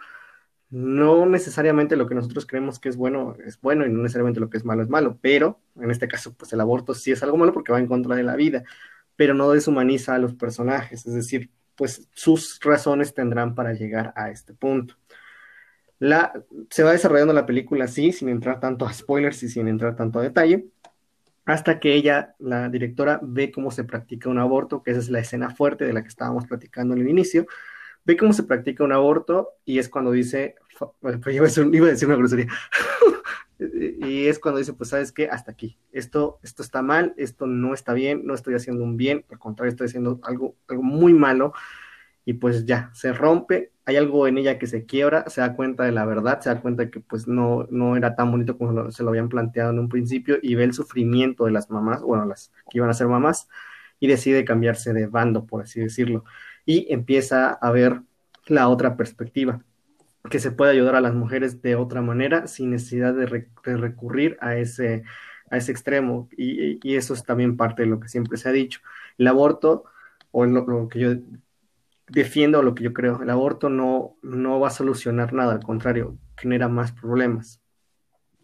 [0.74, 4.50] no necesariamente lo que nosotros creemos que es bueno es bueno y no necesariamente lo
[4.50, 7.38] que es malo es malo, pero en este caso pues el aborto sí es algo
[7.38, 8.64] malo porque va en contra de la vida,
[9.16, 14.32] pero no deshumaniza a los personajes, es decir, pues sus razones tendrán para llegar a
[14.32, 14.96] este punto.
[16.72, 20.18] Se va desarrollando la película así, sin entrar tanto a spoilers y sin entrar tanto
[20.18, 20.66] a detalle,
[21.46, 25.20] hasta que ella, la directora, ve cómo se practica un aborto, que esa es la
[25.20, 27.46] escena fuerte de la que estábamos platicando en el inicio,
[28.06, 30.56] ve cómo se practica un aborto y es cuando dice,
[31.00, 32.48] pues iba a decir, una grosería,
[33.60, 37.74] y es cuando dice, pues sabes qué, hasta aquí, esto, esto está mal, esto no
[37.74, 41.54] está bien, no estoy haciendo un bien, al contrario, estoy haciendo algo, algo muy malo,
[42.26, 45.84] y pues ya, se rompe, hay algo en ella que se quiebra, se da cuenta
[45.84, 49.04] de la verdad, se da cuenta que pues no, no era tan bonito como se
[49.04, 52.52] lo habían planteado en un principio, y ve el sufrimiento de las mamás, bueno, las
[52.70, 53.48] que iban a ser mamás,
[54.00, 56.26] y decide cambiarse de bando, por así decirlo,
[56.66, 58.02] y empieza a ver
[58.48, 59.64] la otra perspectiva
[60.30, 63.26] que se puede ayudar a las mujeres de otra manera sin necesidad de,
[63.66, 65.04] recurrir a ese,
[65.50, 66.30] a ese extremo.
[66.38, 68.80] Y, eso es también parte de lo que siempre se ha dicho.
[69.18, 69.86] El aborto,
[70.32, 71.10] o lo, que yo
[72.08, 75.64] defiendo, o lo que yo creo, el aborto no, no va a solucionar nada, al
[75.64, 77.60] contrario, genera más problemas.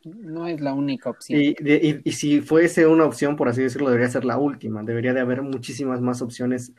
[0.04, 1.40] No es la única opción.
[1.40, 4.84] Y, y, si fuese una opción, por así decirlo, debería ser la última.
[4.84, 6.74] Debería de haber muchísimas más opciones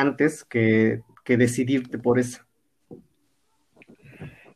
[0.00, 2.42] antes que, que decidirte por eso.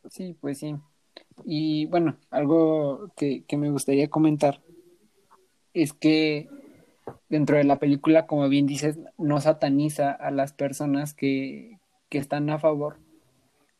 [0.09, 0.75] Sí, pues sí.
[1.45, 4.61] Y bueno, algo que, me gustaría comentar
[5.73, 6.49] es que
[7.29, 12.49] dentro de la película, como bien dices, no sataniza a las personas que, que están
[12.49, 12.97] a favor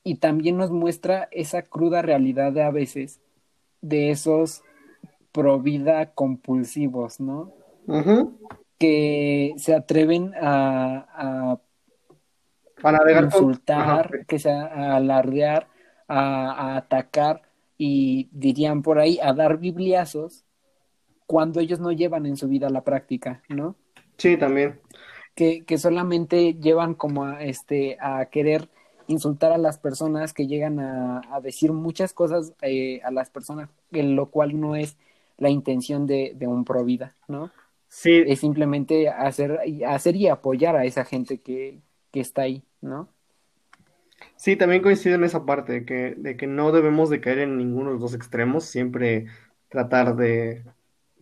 [0.04, 3.19] y también nos muestra esa cruda realidad de a veces
[3.82, 4.63] de esos
[5.32, 7.54] pro vida compulsivos, ¿no?
[8.82, 11.60] Que se atreven a, a
[13.24, 15.67] insultar, que se a alardear
[16.08, 17.41] a, atacar
[17.78, 20.46] y dirían por ahí a dar bibliazos
[21.26, 23.76] cuando ellos no llevan en su vida la práctica, ¿no?
[24.17, 24.80] Sí, también.
[25.34, 28.70] Que, que solamente llevan como a, este, a querer
[29.08, 34.30] insultar a las personas, que llegan a, decir muchas cosas eh, a las personas, lo
[34.30, 34.98] cual no es
[35.38, 37.50] la intención de, de un pro vida, ¿no?
[37.94, 38.24] Sí.
[38.26, 43.10] Es simplemente hacer, hacer y apoyar a esa gente que, que está ahí, ¿no?
[44.38, 47.58] Sí, también coincido en esa parte, de que, de que no debemos de caer en
[47.58, 49.26] ninguno de los dos extremos, siempre
[49.68, 50.64] tratar de,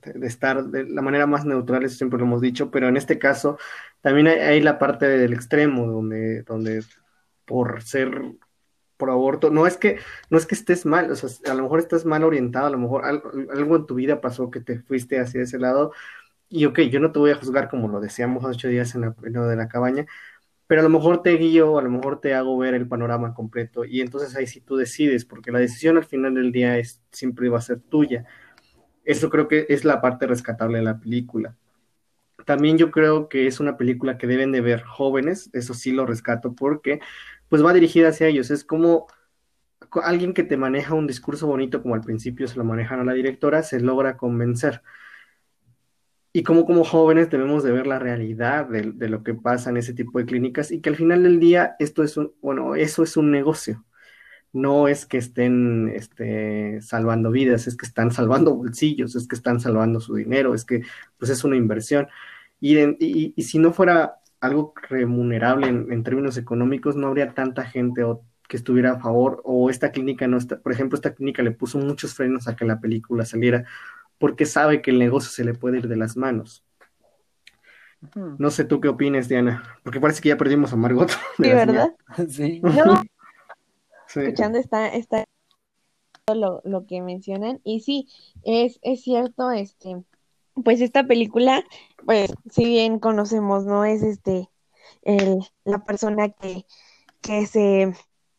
[0.03, 3.17] de, estar de la manera más neutral, eso siempre lo hemos dicho, pero en este
[3.17, 3.57] caso
[4.01, 6.83] también hay, la parte del extremo, donde, donde
[7.45, 8.21] por ser
[8.95, 9.97] por aborto, no es que,
[10.29, 12.77] no es que estés mal, o sea, a lo mejor estás mal orientado, a lo
[12.77, 15.93] mejor algo, algo en tu vida pasó que te fuiste hacia ese lado,
[16.49, 19.15] y ok, yo no te voy a juzgar como lo decíamos ocho días en, la,
[19.23, 20.05] en lo de la cabaña,
[20.67, 23.85] pero a lo mejor te guío, a lo mejor te hago ver el panorama completo
[23.85, 27.49] y entonces ahí sí tú decides, porque la decisión al final del día es, siempre
[27.49, 28.25] va a ser tuya.
[29.05, 31.55] Eso creo que es la parte rescatable de la película.
[32.45, 36.05] También yo creo que es una película que deben de ver jóvenes, eso sí lo
[36.05, 36.99] rescato porque
[37.49, 39.07] pues va dirigida hacia ellos, es como
[40.03, 43.13] alguien que te maneja un discurso bonito como al principio se lo manejan a la
[43.13, 44.81] directora, se logra convencer
[46.39, 49.93] y como como jóvenes debemos de ver la realidad de, lo que pasa en ese
[49.93, 53.17] tipo de clínicas y que al final del día esto es un, bueno, eso es
[53.17, 53.83] un negocio.
[54.53, 59.59] No es que estén este, salvando vidas, es que están salvando bolsillos, es que están
[59.59, 60.83] salvando su dinero, es que
[61.17, 62.07] pues es una inversión.
[62.61, 68.03] Y, si no fuera algo remunerable en, términos económicos, no habría tanta gente
[68.47, 71.79] que estuviera a favor o esta clínica no está, por ejemplo, esta clínica le puso
[71.79, 73.65] muchos frenos a que la película saliera
[74.19, 76.63] porque sabe que el negocio se le puede ir de las manos.
[78.13, 81.09] No sé tú qué opines, Diana, porque parece que ya perdimos a Margot.
[81.37, 81.95] Sí, ¿verdad?
[82.29, 82.61] sí.
[82.63, 83.01] No.
[84.07, 85.23] Escuchando está, está
[86.33, 88.07] lo, lo, que mencionan, y sí,
[88.43, 90.03] es, es cierto, este,
[90.63, 91.63] pues esta película,
[92.05, 93.85] pues, si bien conocemos, ¿no?
[93.85, 94.49] Es este,
[95.03, 96.65] el, la persona que,
[97.21, 97.93] que se,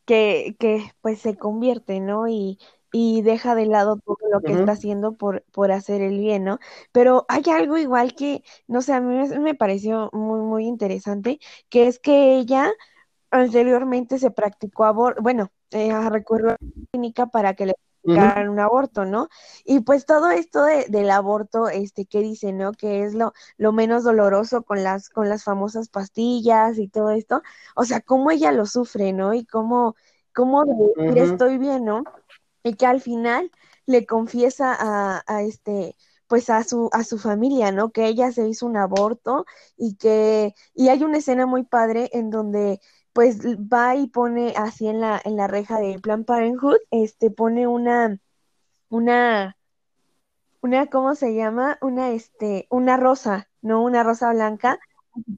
[0.05, 2.27] que, que pues se convierte, ¿no?
[2.27, 2.59] Y
[2.91, 6.59] y deja de lado todo lo que está haciendo por, por hacer el bien, ¿no?
[6.91, 11.87] Pero hay algo igual que, no sé, a mí me, pareció muy, muy interesante, que
[11.87, 12.71] es que ella
[13.31, 16.57] anteriormente se practicó aborto, bueno, eh, recurrió a la
[16.91, 19.29] clínica para que le practicaran un aborto, ¿no?
[19.63, 22.73] Y pues todo esto de, del aborto, este, ¿qué dice, no?
[22.73, 27.41] Que es lo, lo menos doloroso con las, con las famosas pastillas y todo esto,
[27.75, 29.33] o sea, cómo ella lo sufre, ¿no?
[29.33, 29.95] Y cómo,
[30.33, 30.65] cómo
[30.97, 32.03] estoy bien, ¿no?
[32.63, 33.51] Y que al final
[33.85, 34.75] le confiesa
[35.27, 35.95] a, este
[36.27, 37.91] pues a su a su familia, ¿no?
[37.91, 39.45] Que ella se hizo un aborto
[39.77, 42.79] y que y hay una escena muy padre en donde
[43.13, 47.67] pues va y pone así en la en la reja de Plan Parenthood, este pone
[47.67, 48.19] una
[48.89, 49.57] una
[50.61, 51.77] una ¿cómo se llama?
[51.81, 54.79] Una este una rosa, no una rosa blanca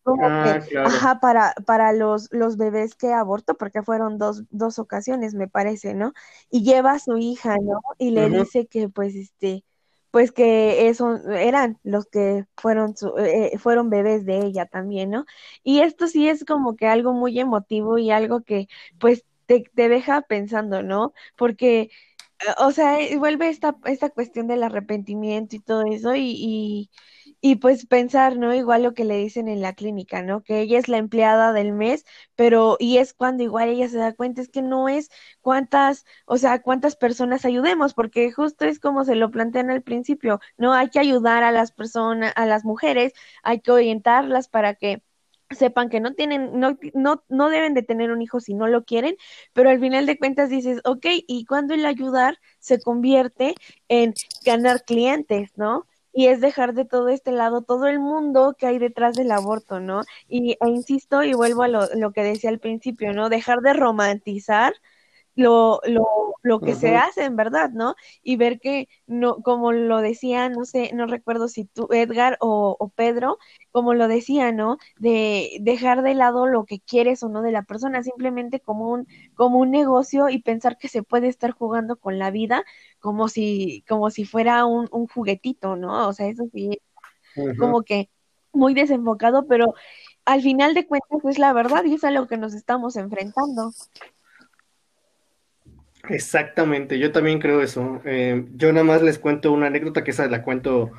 [0.05, 5.47] Ah, ajá, para, para los, los bebés que aborto, porque fueron dos, dos ocasiones, me
[5.47, 6.13] parece, ¿no?
[6.51, 7.79] Y lleva a su hija, ¿no?
[7.97, 9.63] Y le dice que, pues, este,
[10.11, 15.25] pues que eso eran los que fueron, eh, fueron bebés de ella también, ¿no?
[15.63, 18.67] Y esto sí es como que algo muy emotivo y algo que,
[18.99, 21.13] pues, te, te deja pensando, ¿no?
[21.35, 21.89] Porque
[22.59, 26.89] o sea, vuelve esta, esta cuestión del arrepentimiento y todo eso y, y,
[27.57, 28.53] pues pensar, ¿no?
[28.53, 30.41] Igual lo que le dicen en la clínica, ¿no?
[30.43, 34.13] Que ella es la empleada del mes, pero y es cuando igual ella se da
[34.13, 35.09] cuenta, es que no es
[35.41, 40.39] cuántas, o sea, cuántas personas ayudemos, porque justo es como se lo plantean al principio,
[40.57, 40.73] ¿no?
[40.73, 45.03] Hay que ayudar a las personas, a las mujeres, hay que orientarlas para que
[45.51, 48.85] sepan que no tienen, no, no, no deben de tener un hijo si no lo
[48.85, 49.15] quieren,
[49.53, 53.53] pero al final de cuentas dices, ok, y cuando el ayudar se convierte
[53.87, 54.13] en
[54.45, 55.85] ganar clientes, ¿no?
[56.13, 59.79] Y es dejar de todo este lado todo el mundo que hay detrás del aborto,
[59.79, 60.01] ¿no?
[60.27, 63.29] Y e insisto y vuelvo a lo, lo que decía al principio, ¿no?
[63.29, 64.73] Dejar de romantizar
[65.35, 67.95] lo, lo, lo que se hace en verdad, ¿no?
[68.21, 72.75] Y ver que, no, como lo decía, no sé, no recuerdo si tú, Edgar o,
[72.79, 73.37] o, Pedro,
[73.71, 74.77] como lo decía, ¿no?
[74.99, 79.07] De dejar de lado lo que quieres o no de la persona, simplemente como un,
[79.35, 82.63] como un negocio y pensar que se puede estar jugando con la vida
[82.99, 86.07] como si, como si fuera un, un juguetito, ¿no?
[86.07, 86.79] O sea, eso sí,
[87.57, 88.09] como que
[88.51, 89.73] muy desenfocado, pero
[90.25, 93.71] al final de cuentas es la verdad y es a lo que nos estamos enfrentando.
[96.09, 98.01] Exactamente, yo también creo eso.
[98.05, 100.91] Eh, yo nada más les cuento una anécdota que esa la cuento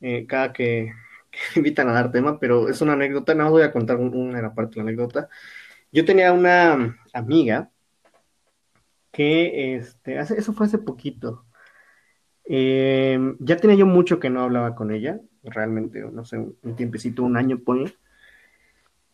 [0.00, 0.92] eh, cada que,
[1.56, 4.72] invitan a dar tema, pero es una anécdota, nada más voy a contar una parte
[4.74, 5.28] de la anécdota.
[5.92, 7.70] Yo tenía una amiga
[9.12, 11.44] que, este, hace, eso fue hace poquito.
[12.44, 17.22] Eh, ya tenía yo mucho que no hablaba con ella, realmente, no sé, un tiempecito,
[17.22, 17.94] un año, pone.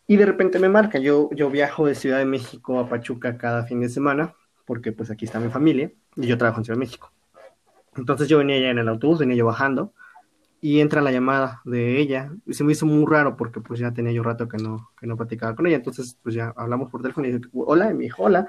[0.07, 3.65] Y de repente me marca, yo, yo viajo de Ciudad de México a Pachuca cada
[3.65, 4.33] fin de semana
[4.67, 7.11] porque pues aquí está mi familia y yo trabajo en Ciudad de México.
[7.95, 9.93] Entonces yo venía ya en el autobús, venía yo bajando
[10.59, 13.93] y entra la llamada de ella y se me hizo muy raro porque pues ya
[13.93, 17.01] tenía yo rato que no, que no platicaba con ella, entonces pues ya hablamos por
[17.01, 18.45] teléfono y dije, hola, y me dijo, hola,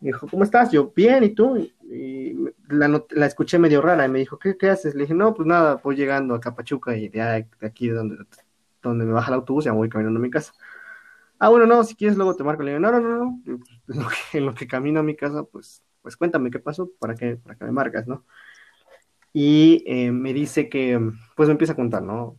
[0.00, 0.70] me dijo, ¿cómo estás?
[0.70, 1.56] Yo, bien, ¿y tú?
[1.90, 2.36] Y,
[2.68, 4.94] la, la, escuché medio rara y me dijo, ¿qué, ¿qué, haces?
[4.94, 8.18] Le dije, no, pues nada, voy llegando a Capachuca y de, aquí donde,
[8.82, 10.52] donde me baja el autobús ya voy caminando a mi casa.
[11.38, 12.62] Ah, bueno, no, si quieres luego te marco.
[12.62, 13.42] Le digo, no, no, no, no.
[13.88, 16.90] En lo que, en lo que camino a mi casa, pues, pues cuéntame qué pasó
[16.98, 18.24] para que, para que me marcas, ¿no?
[19.32, 20.98] Y eh, me dice que,
[21.36, 22.36] pues me empieza a contar, ¿no?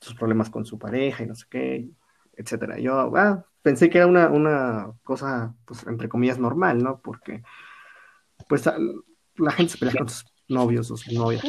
[0.00, 1.88] Sus problemas con su pareja y no sé qué,
[2.36, 2.78] etcétera.
[2.78, 7.00] Yo, ah, pensé que era una, una cosa, pues, entre comillas, normal, ¿no?
[7.00, 7.42] Porque,
[8.48, 8.66] pues,
[9.36, 11.44] la gente se pelea con sus novios o sus novias.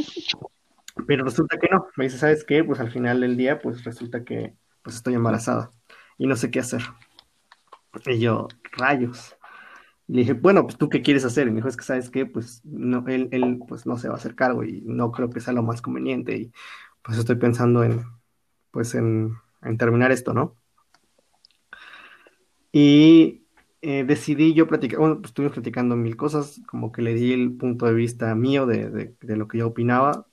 [1.07, 1.87] Pero resulta que no.
[1.95, 2.63] Me dice, ¿sabes qué?
[2.63, 5.71] Pues al final del día, pues resulta que, pues estoy embarazada
[6.17, 6.81] y no sé qué hacer.
[8.05, 9.35] Y yo, rayos.
[10.07, 11.47] Y le dije, bueno, pues tú qué quieres hacer.
[11.47, 14.15] Y me dijo, es que sabes qué, pues no, él, él pues no se va
[14.15, 16.35] a hacer cargo y no creo que sea lo más conveniente.
[16.37, 16.51] Y
[17.01, 18.03] pues estoy pensando en,
[18.71, 19.37] pues en,
[19.77, 20.55] terminar esto, ¿no?
[22.71, 23.45] Y
[23.81, 27.53] eh, decidí yo platicar, bueno, pues estuvimos platicando mil cosas, como que le di el
[27.57, 30.27] punto de vista mío de, de, de lo que yo opinaba,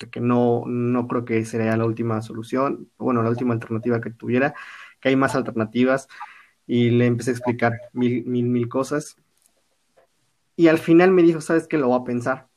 [0.00, 4.10] de que no, no creo que sería la última solución, bueno, la última alternativa que
[4.10, 4.54] tuviera,
[5.04, 6.08] que hay más alternativas
[6.66, 9.18] y le empecé a explicar mil, mil, mil cosas.
[10.56, 11.76] Y al final me dijo, ¿sabes qué?
[11.76, 12.48] Lo voy a pensar.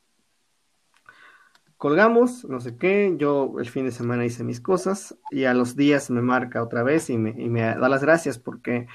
[1.75, 5.75] Colgamos, no sé qué, yo el fin de semana hice mis cosas y a los
[5.75, 8.87] días me marca otra vez y me, y me da las gracias porque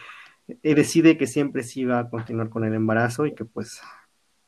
[0.62, 3.82] decide que siempre sí va a continuar con el embarazo y que pues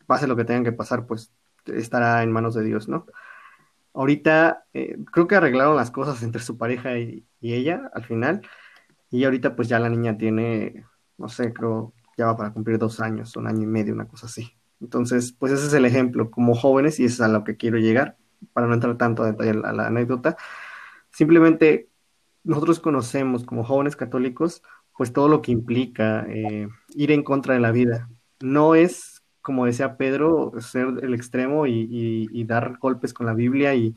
[0.06, 1.30] pase lo que tenga que pasar, pues
[1.66, 3.06] estará en manos de Dios, ¿no?
[3.92, 8.42] Ahorita eh, creo que arreglaron las cosas entre su pareja y, y ella al final
[9.14, 10.84] y ahorita pues ya la niña tiene,
[11.18, 14.26] no sé, creo, ya va para cumplir dos años, un año y medio, una cosa
[14.26, 14.58] así.
[14.80, 17.78] Entonces, pues ese es el ejemplo como jóvenes y eso es a lo que quiero
[17.78, 18.16] llegar,
[18.52, 20.36] para no entrar tanto a detalle a la anécdota.
[21.10, 21.88] Simplemente
[22.42, 24.64] nosotros conocemos como jóvenes católicos,
[24.96, 28.10] pues todo lo que implica eh, ir en contra de la vida.
[28.40, 33.94] No es, como decía Pedro, ser el extremo y dar golpes con la Biblia y,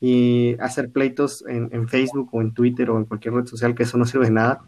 [0.00, 3.98] y hacer pleitos en, Facebook o en Twitter o en cualquier red social, que eso
[3.98, 4.64] no sirve de nada,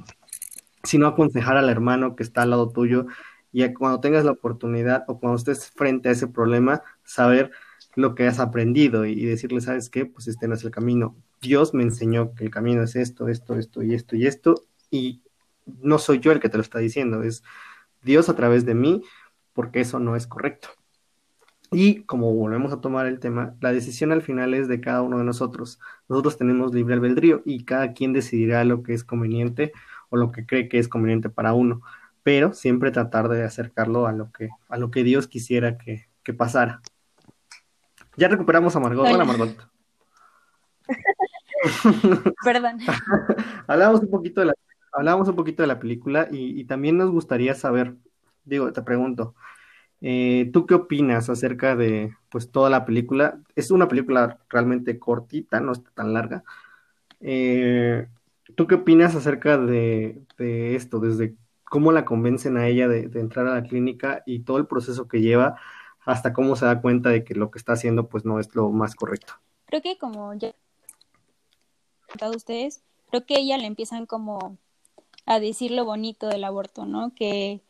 [0.85, 3.07] sino aconsejar al hermano que está al lado tuyo
[3.53, 7.51] y cuando tengas la oportunidad o cuando estés frente a ese problema, saber
[7.95, 10.07] lo que has aprendido y, decirle, ¿sabes qué?
[10.07, 11.15] Pues este no es el camino.
[11.41, 14.55] Dios me enseñó que el camino es esto, esto, esto y esto y esto,
[14.91, 15.23] y
[15.67, 17.43] no soy yo el que te lo está diciendo, es
[18.03, 19.03] Dios a través de mí,
[19.53, 20.69] porque eso no es correcto.
[21.73, 25.19] Y como volvemos a tomar el tema, la decisión al final es de cada uno
[25.19, 25.81] de nosotros.
[26.09, 29.73] Nosotros tenemos libre albedrío y cada quien decidirá lo que es conveniente
[30.11, 31.81] o lo que cree que es conveniente para uno,
[32.23, 36.35] pero siempre tratar de acercarlo a lo que, a lo que Dios quisiera que, que
[36.35, 36.83] pasara.
[38.17, 39.09] Ya recuperamos a Margot.
[39.09, 39.57] Hola, Margot.
[42.45, 42.79] Perdón.
[43.67, 44.55] hablamos un poquito de la,
[44.93, 47.97] hablamos un poquito de la película y, y también nos gustaría saber,
[48.45, 49.35] digo, te pregunto,
[50.05, 53.41] Eh, ¿Tú qué opinas acerca de pues toda la película?
[53.55, 56.43] Es una película realmente cortita, no está tan larga.
[57.21, 58.09] Eh,
[58.57, 60.99] ¿Tú qué opinas acerca de, esto?
[60.99, 65.07] Desde cómo la convencen a ella de, entrar a la clínica y todo el proceso
[65.07, 65.57] que lleva
[66.05, 68.71] hasta cómo se da cuenta de que lo que está haciendo pues no es lo
[68.71, 69.35] más correcto.
[69.67, 70.53] Creo que como ya
[72.21, 74.59] han ustedes, creo que ella le empiezan como
[75.27, 77.15] a decir lo bonito del aborto, ¿no?
[77.15, 77.63] Que,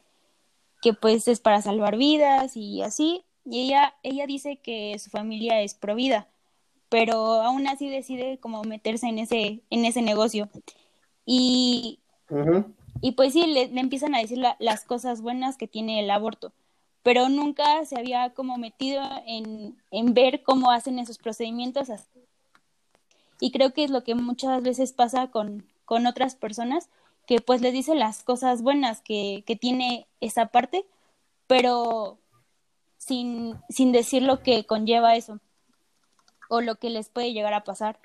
[0.82, 3.24] que pues es para salvar vidas y así.
[3.44, 6.28] Y ella, ella dice que su familia es provida,
[6.88, 10.50] pero aún así decide como meterse en ese, en ese negocio.
[11.24, 12.00] Y,
[13.00, 16.52] y pues sí, le, empiezan a decir las cosas buenas que tiene el aborto,
[17.02, 21.88] pero nunca se había como metido en, en ver cómo hacen esos procedimientos.
[23.40, 26.88] Y creo que es lo que muchas veces pasa con, con otras personas,
[27.40, 30.84] pues les dice las cosas buenas que, que tiene esa parte,
[31.46, 32.18] pero
[32.98, 35.40] sin, sin decir lo que conlleva eso
[36.48, 37.98] o lo que les puede llegar a pasar.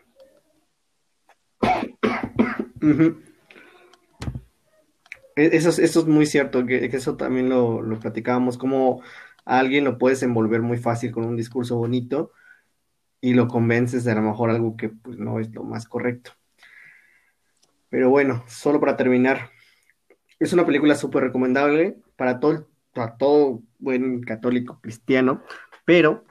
[5.36, 9.02] E, eso, eso, es muy cierto, que, eso también lo, lo, platicábamos, como
[9.46, 12.32] a alguien lo puedes envolver muy fácil con un discurso bonito
[13.22, 16.32] y lo convences de a lo mejor algo que pues, no es lo más correcto.
[17.90, 19.52] Pero bueno, solo para terminar,
[20.40, 25.42] es una película súper recomendable para todo, para todo buen católico cristiano,
[25.86, 26.26] pero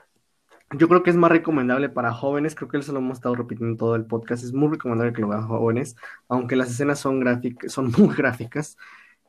[0.72, 3.76] yo creo que es más recomendable para jóvenes, creo que eso lo hemos estado repitiendo
[3.76, 5.96] todo el podcast, es muy recomendable que lo vean jóvenes,
[6.28, 8.76] aunque las escenas son gráficas, son muy gráficas,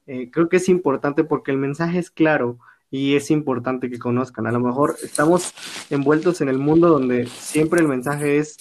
[0.07, 2.59] eh, creo que es importante porque el mensaje es claro
[2.89, 4.47] y es importante que conozcan.
[4.47, 5.53] A lo mejor estamos
[5.89, 8.57] envueltos en el mundo donde siempre el mensaje es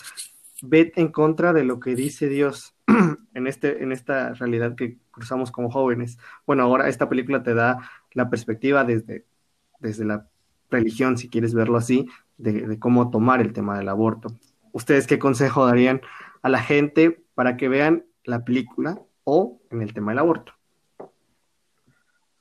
[0.62, 2.75] ved en contra de lo que dice Dios
[3.34, 6.18] en, este, en esta realidad que cruzamos como jóvenes.
[6.46, 9.26] Bueno, ahora esta película te da la perspectiva desde,
[9.80, 10.28] desde la
[10.70, 12.08] religión, si quieres verlo así,
[12.38, 14.28] de, cómo tomar el tema del aborto.
[14.72, 16.00] ¿Ustedes qué consejo darían
[16.42, 20.52] a la gente para que vean la película o en el tema del aborto?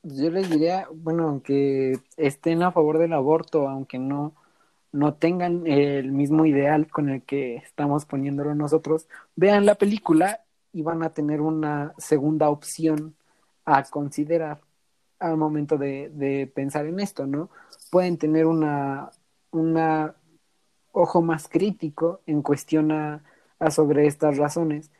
[0.04, 4.36] Yo les diría, bueno, aunque estén a favor del aborto, aunque no,
[4.96, 10.42] no tengan el mismo ideal con el que estamos poniéndolo nosotros, vean la película
[10.72, 13.16] y van a tener una segunda opción
[13.66, 14.62] a considerar
[15.20, 17.50] al momento de, pensar en esto, ¿no?
[17.92, 19.12] Pueden tener una,
[19.52, 20.16] una
[20.94, 23.22] ojo más crítico en cuestión a,
[23.72, 24.92] sobre estas razones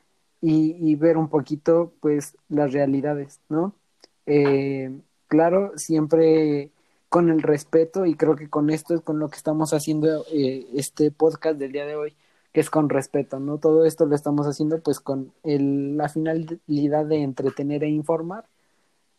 [0.42, 3.74] y, ver un poquito, pues, las realidades, ¿no?
[4.26, 6.72] Eh, claro, siempre
[7.16, 10.68] con el respeto y creo que con esto es con lo que estamos haciendo eh,
[10.74, 12.14] este podcast del día de hoy,
[12.52, 13.58] que es con respeto, ¿no?
[13.58, 18.44] Todo esto lo estamos haciendo pues con el, la finalidad de entretener e informar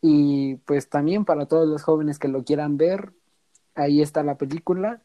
[0.02, 3.14] y pues también para todos los jóvenes que lo quieran ver,
[3.74, 5.00] ahí está la película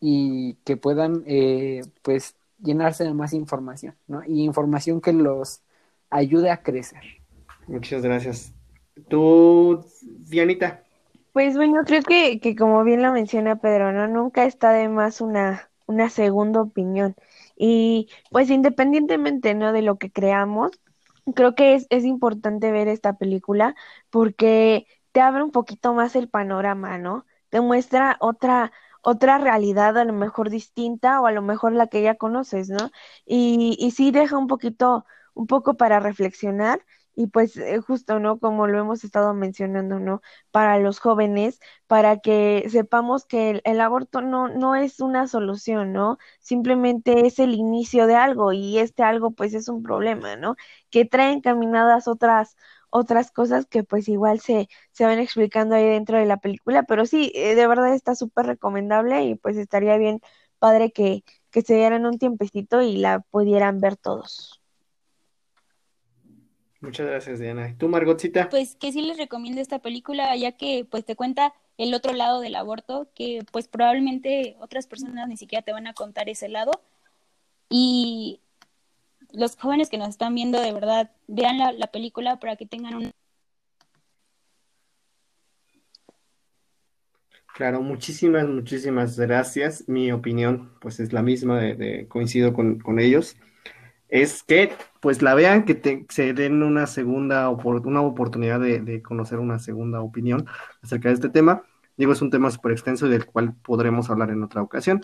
[0.00, 4.24] y que puedan eh, pues llenarse de más información, ¿no?
[4.26, 5.60] Y información que los
[6.10, 7.04] ayude a crecer.
[7.68, 8.52] Muchas gracias.
[9.08, 10.82] Tú, Dianita.
[11.32, 14.06] Pues bueno, creo que, que como bien lo menciona Pedro, ¿no?
[14.08, 17.16] Nunca está de más una, una segunda opinión.
[17.56, 19.72] Y pues independientemente, ¿no?
[19.72, 20.72] De lo que creamos,
[21.34, 23.74] creo que es, es importante ver esta película
[24.10, 27.24] porque te abre un poquito más el panorama, ¿no?
[27.48, 28.70] Te muestra otra,
[29.02, 32.90] otra realidad a lo mejor distinta o a lo mejor la que ya conoces, ¿no?
[33.24, 36.84] Y, y sí deja un poquito, un poco para reflexionar
[37.14, 38.38] y pues eh, justo, ¿no?
[38.38, 40.22] Como lo hemos estado mencionando, ¿no?
[40.50, 46.18] Para los jóvenes, para que sepamos que el, aborto no, no es una solución, ¿no?
[46.40, 50.56] Simplemente es el inicio de algo y este algo pues es un problema, ¿no?
[50.90, 52.56] Que trae encaminadas otras
[52.90, 57.06] otras cosas que pues igual se, se van explicando ahí dentro de la película, pero
[57.06, 60.20] sí, eh, de verdad está súper recomendable y pues estaría bien
[60.58, 64.61] padre que, que se dieran un tiempecito y la pudieran ver todos.
[66.82, 67.68] Muchas gracias, Diana.
[67.68, 68.48] ¿Y tú, Margotcita?
[68.50, 72.40] Pues que sí les recomiendo esta película, ya que pues te cuenta el otro lado
[72.40, 76.72] del aborto, que pues probablemente otras personas ni siquiera te van a contar ese lado.
[77.70, 78.40] Y
[79.30, 82.96] los jóvenes que nos están viendo, de verdad, vean la, la película para que tengan
[82.96, 83.10] un...
[87.54, 89.88] Claro, muchísimas, muchísimas gracias.
[89.88, 93.36] Mi opinión, pues es la misma, de, coincido con, con ellos
[94.12, 99.58] es que pues la vean, que se den una segunda una oportunidad de, conocer una
[99.58, 100.46] segunda opinión
[100.82, 101.62] acerca de este tema.
[101.96, 105.00] Digo, es un tema súper extenso y del cual podremos hablar en otra ocasión.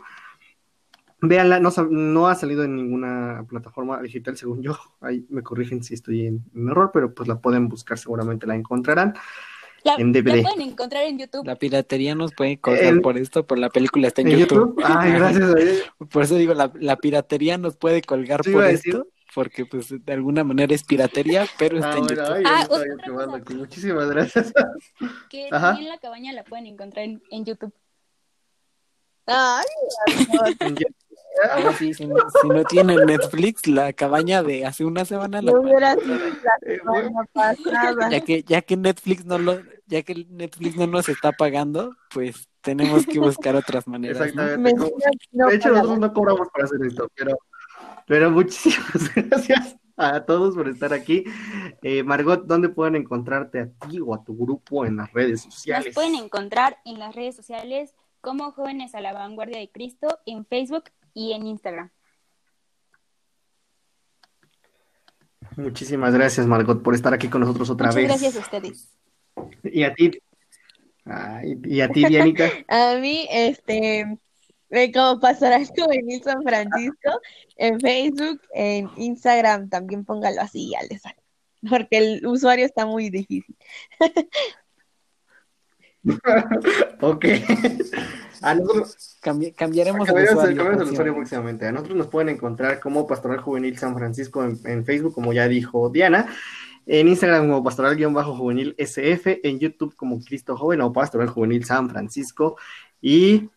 [1.23, 4.79] Véanla, no, no, ha salido en ninguna plataforma digital, según yo.
[5.01, 8.57] Ahí me corrigen si estoy en, en, error, pero pues la pueden buscar, seguramente la
[8.57, 9.15] encontrarán.
[9.85, 10.37] En DVD.
[10.37, 11.47] La pueden encontrar en YouTube.
[11.47, 14.81] La piratería nos puede colgar por esto, pero la película está en, YouTube.
[14.85, 15.51] Ay, gracias.
[16.11, 20.43] por eso digo, la, la piratería nos puede colgar por esto porque pues de alguna
[20.43, 22.43] manera es piratería, pero está en YouTube.
[22.45, 22.69] ah,
[23.55, 24.53] Muchísimas gracias.
[25.31, 27.73] Que también la cabaña la pueden encontrar en, en YouTube.
[29.27, 29.65] Ay,
[31.79, 35.95] Sí, si no, si no, tienen Netflix, la cabaña de hace una semana la, hubiera
[35.95, 38.11] sido la semana pasada.
[38.11, 42.49] Ya que, ya que Netflix no lo, ya que Netflix no nos está pagando, pues
[42.61, 44.21] tenemos que buscar otras maneras.
[44.21, 44.93] Exactamente.
[45.31, 47.39] de hecho, nosotros no cobramos para hacer esto, pero
[48.09, 51.25] pero muchísimas gracias a todos por estar aquí.
[51.83, 55.87] Eh, Margot, ¿dónde pueden encontrarte a ti o a tu grupo en las redes sociales?
[55.87, 60.47] Nos pueden encontrar en las redes sociales como Jóvenes a la Vanguardia de Cristo en
[60.47, 60.85] Facebook
[61.15, 61.91] y en Instagram.
[65.57, 68.07] Muchísimas gracias, Margot, por estar aquí con nosotros otra vez.
[68.07, 68.89] Gracias a ustedes.
[69.65, 70.11] Y a ti.
[71.65, 72.49] y a ti, Dianita.
[72.69, 74.19] a mí, este,
[74.95, 77.21] como Pastoral Juvenil San Francisco
[77.57, 81.03] en Facebook, en Instagram también póngalo así, ya les
[81.69, 83.57] porque el usuario está muy difícil.
[87.01, 87.25] ok.
[88.41, 90.25] A nosotros, cambiaremos, el
[90.85, 91.67] usuario, próximamente.
[91.67, 95.91] A nosotros nos pueden encontrar como Pastoral Juvenil San Francisco en, Facebook, como ya dijo
[95.91, 96.29] Diana.
[96.87, 99.41] En Instagram como Pastoral-Juvenil SF.
[99.43, 102.57] En YouTube como Cristo Joven o Pastoral Juvenil San Francisco.
[103.01, 103.51] Y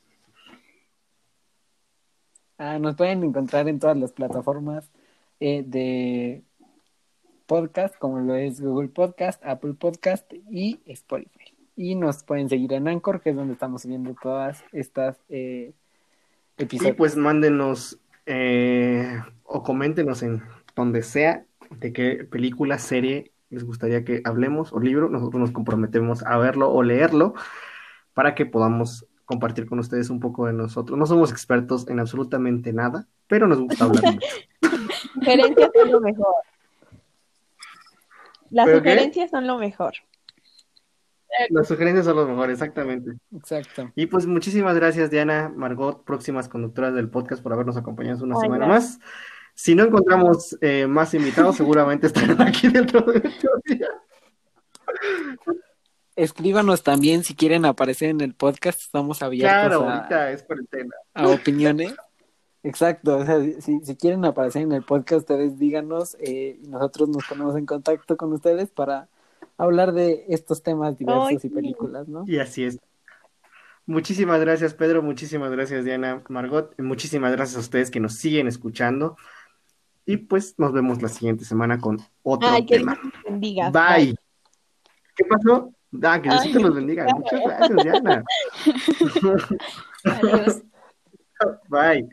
[2.63, 4.87] Ah, nos pueden encontrar en todas las plataformas
[5.39, 6.43] eh, de
[7.47, 11.40] podcast, como lo es Google Podcast, Apple Podcast y Spotify.
[11.75, 15.73] Y nos pueden seguir en Anchor, que es donde estamos subiendo todas estas eh,
[16.57, 16.93] episodios.
[16.93, 20.43] Y pues mándenos eh, o coméntenos en
[20.75, 25.09] donde sea de qué película, serie les gustaría que hablemos o libro.
[25.09, 27.33] Nosotros nos comprometemos a verlo o leerlo
[28.13, 30.97] para que podamos compartir con ustedes un poco de nosotros.
[30.97, 34.27] No somos expertos en absolutamente nada, pero nos gusta hablar mucho.
[35.13, 36.35] Sugerencias son lo mejor.
[38.49, 39.93] Las sugerencias son lo mejor.
[41.49, 43.13] Las sugerencias son lo mejor, exactamente.
[43.35, 43.91] Exacto.
[43.95, 48.67] Y pues muchísimas gracias, Diana, Margot, próximas conductoras del podcast, por habernos acompañado una semana
[48.67, 48.99] más.
[49.53, 53.89] Si no encontramos eh, más invitados, seguramente estarán aquí dentro de ocho días
[56.15, 59.83] escríbanos también si quieren aparecer en el podcast, estamos abiertos
[61.13, 61.95] a, opiniones.
[62.63, 67.09] Exacto, o sea, si, si, quieren aparecer en el podcast, ustedes díganos eh, y nosotros
[67.09, 69.07] nos ponemos en contacto con ustedes para
[69.63, 72.23] hablar de estos temas diversos y películas, ¿no?
[72.27, 72.79] Y así es.
[73.85, 75.01] Muchísimas gracias, Pedro.
[75.01, 76.73] Muchísimas gracias, Diana Margot.
[76.79, 79.17] muchísimas gracias a ustedes que nos siguen escuchando.
[80.05, 82.99] Y pues nos vemos la siguiente semana con otro tema.
[83.29, 84.15] Bye.
[85.15, 85.73] ¿Qué pasó?
[86.03, 87.05] Ah, que Dios te los bendiga.
[87.13, 88.23] Muchas gracias, Diana.
[90.05, 90.63] Adiós.
[91.69, 92.09] Bye.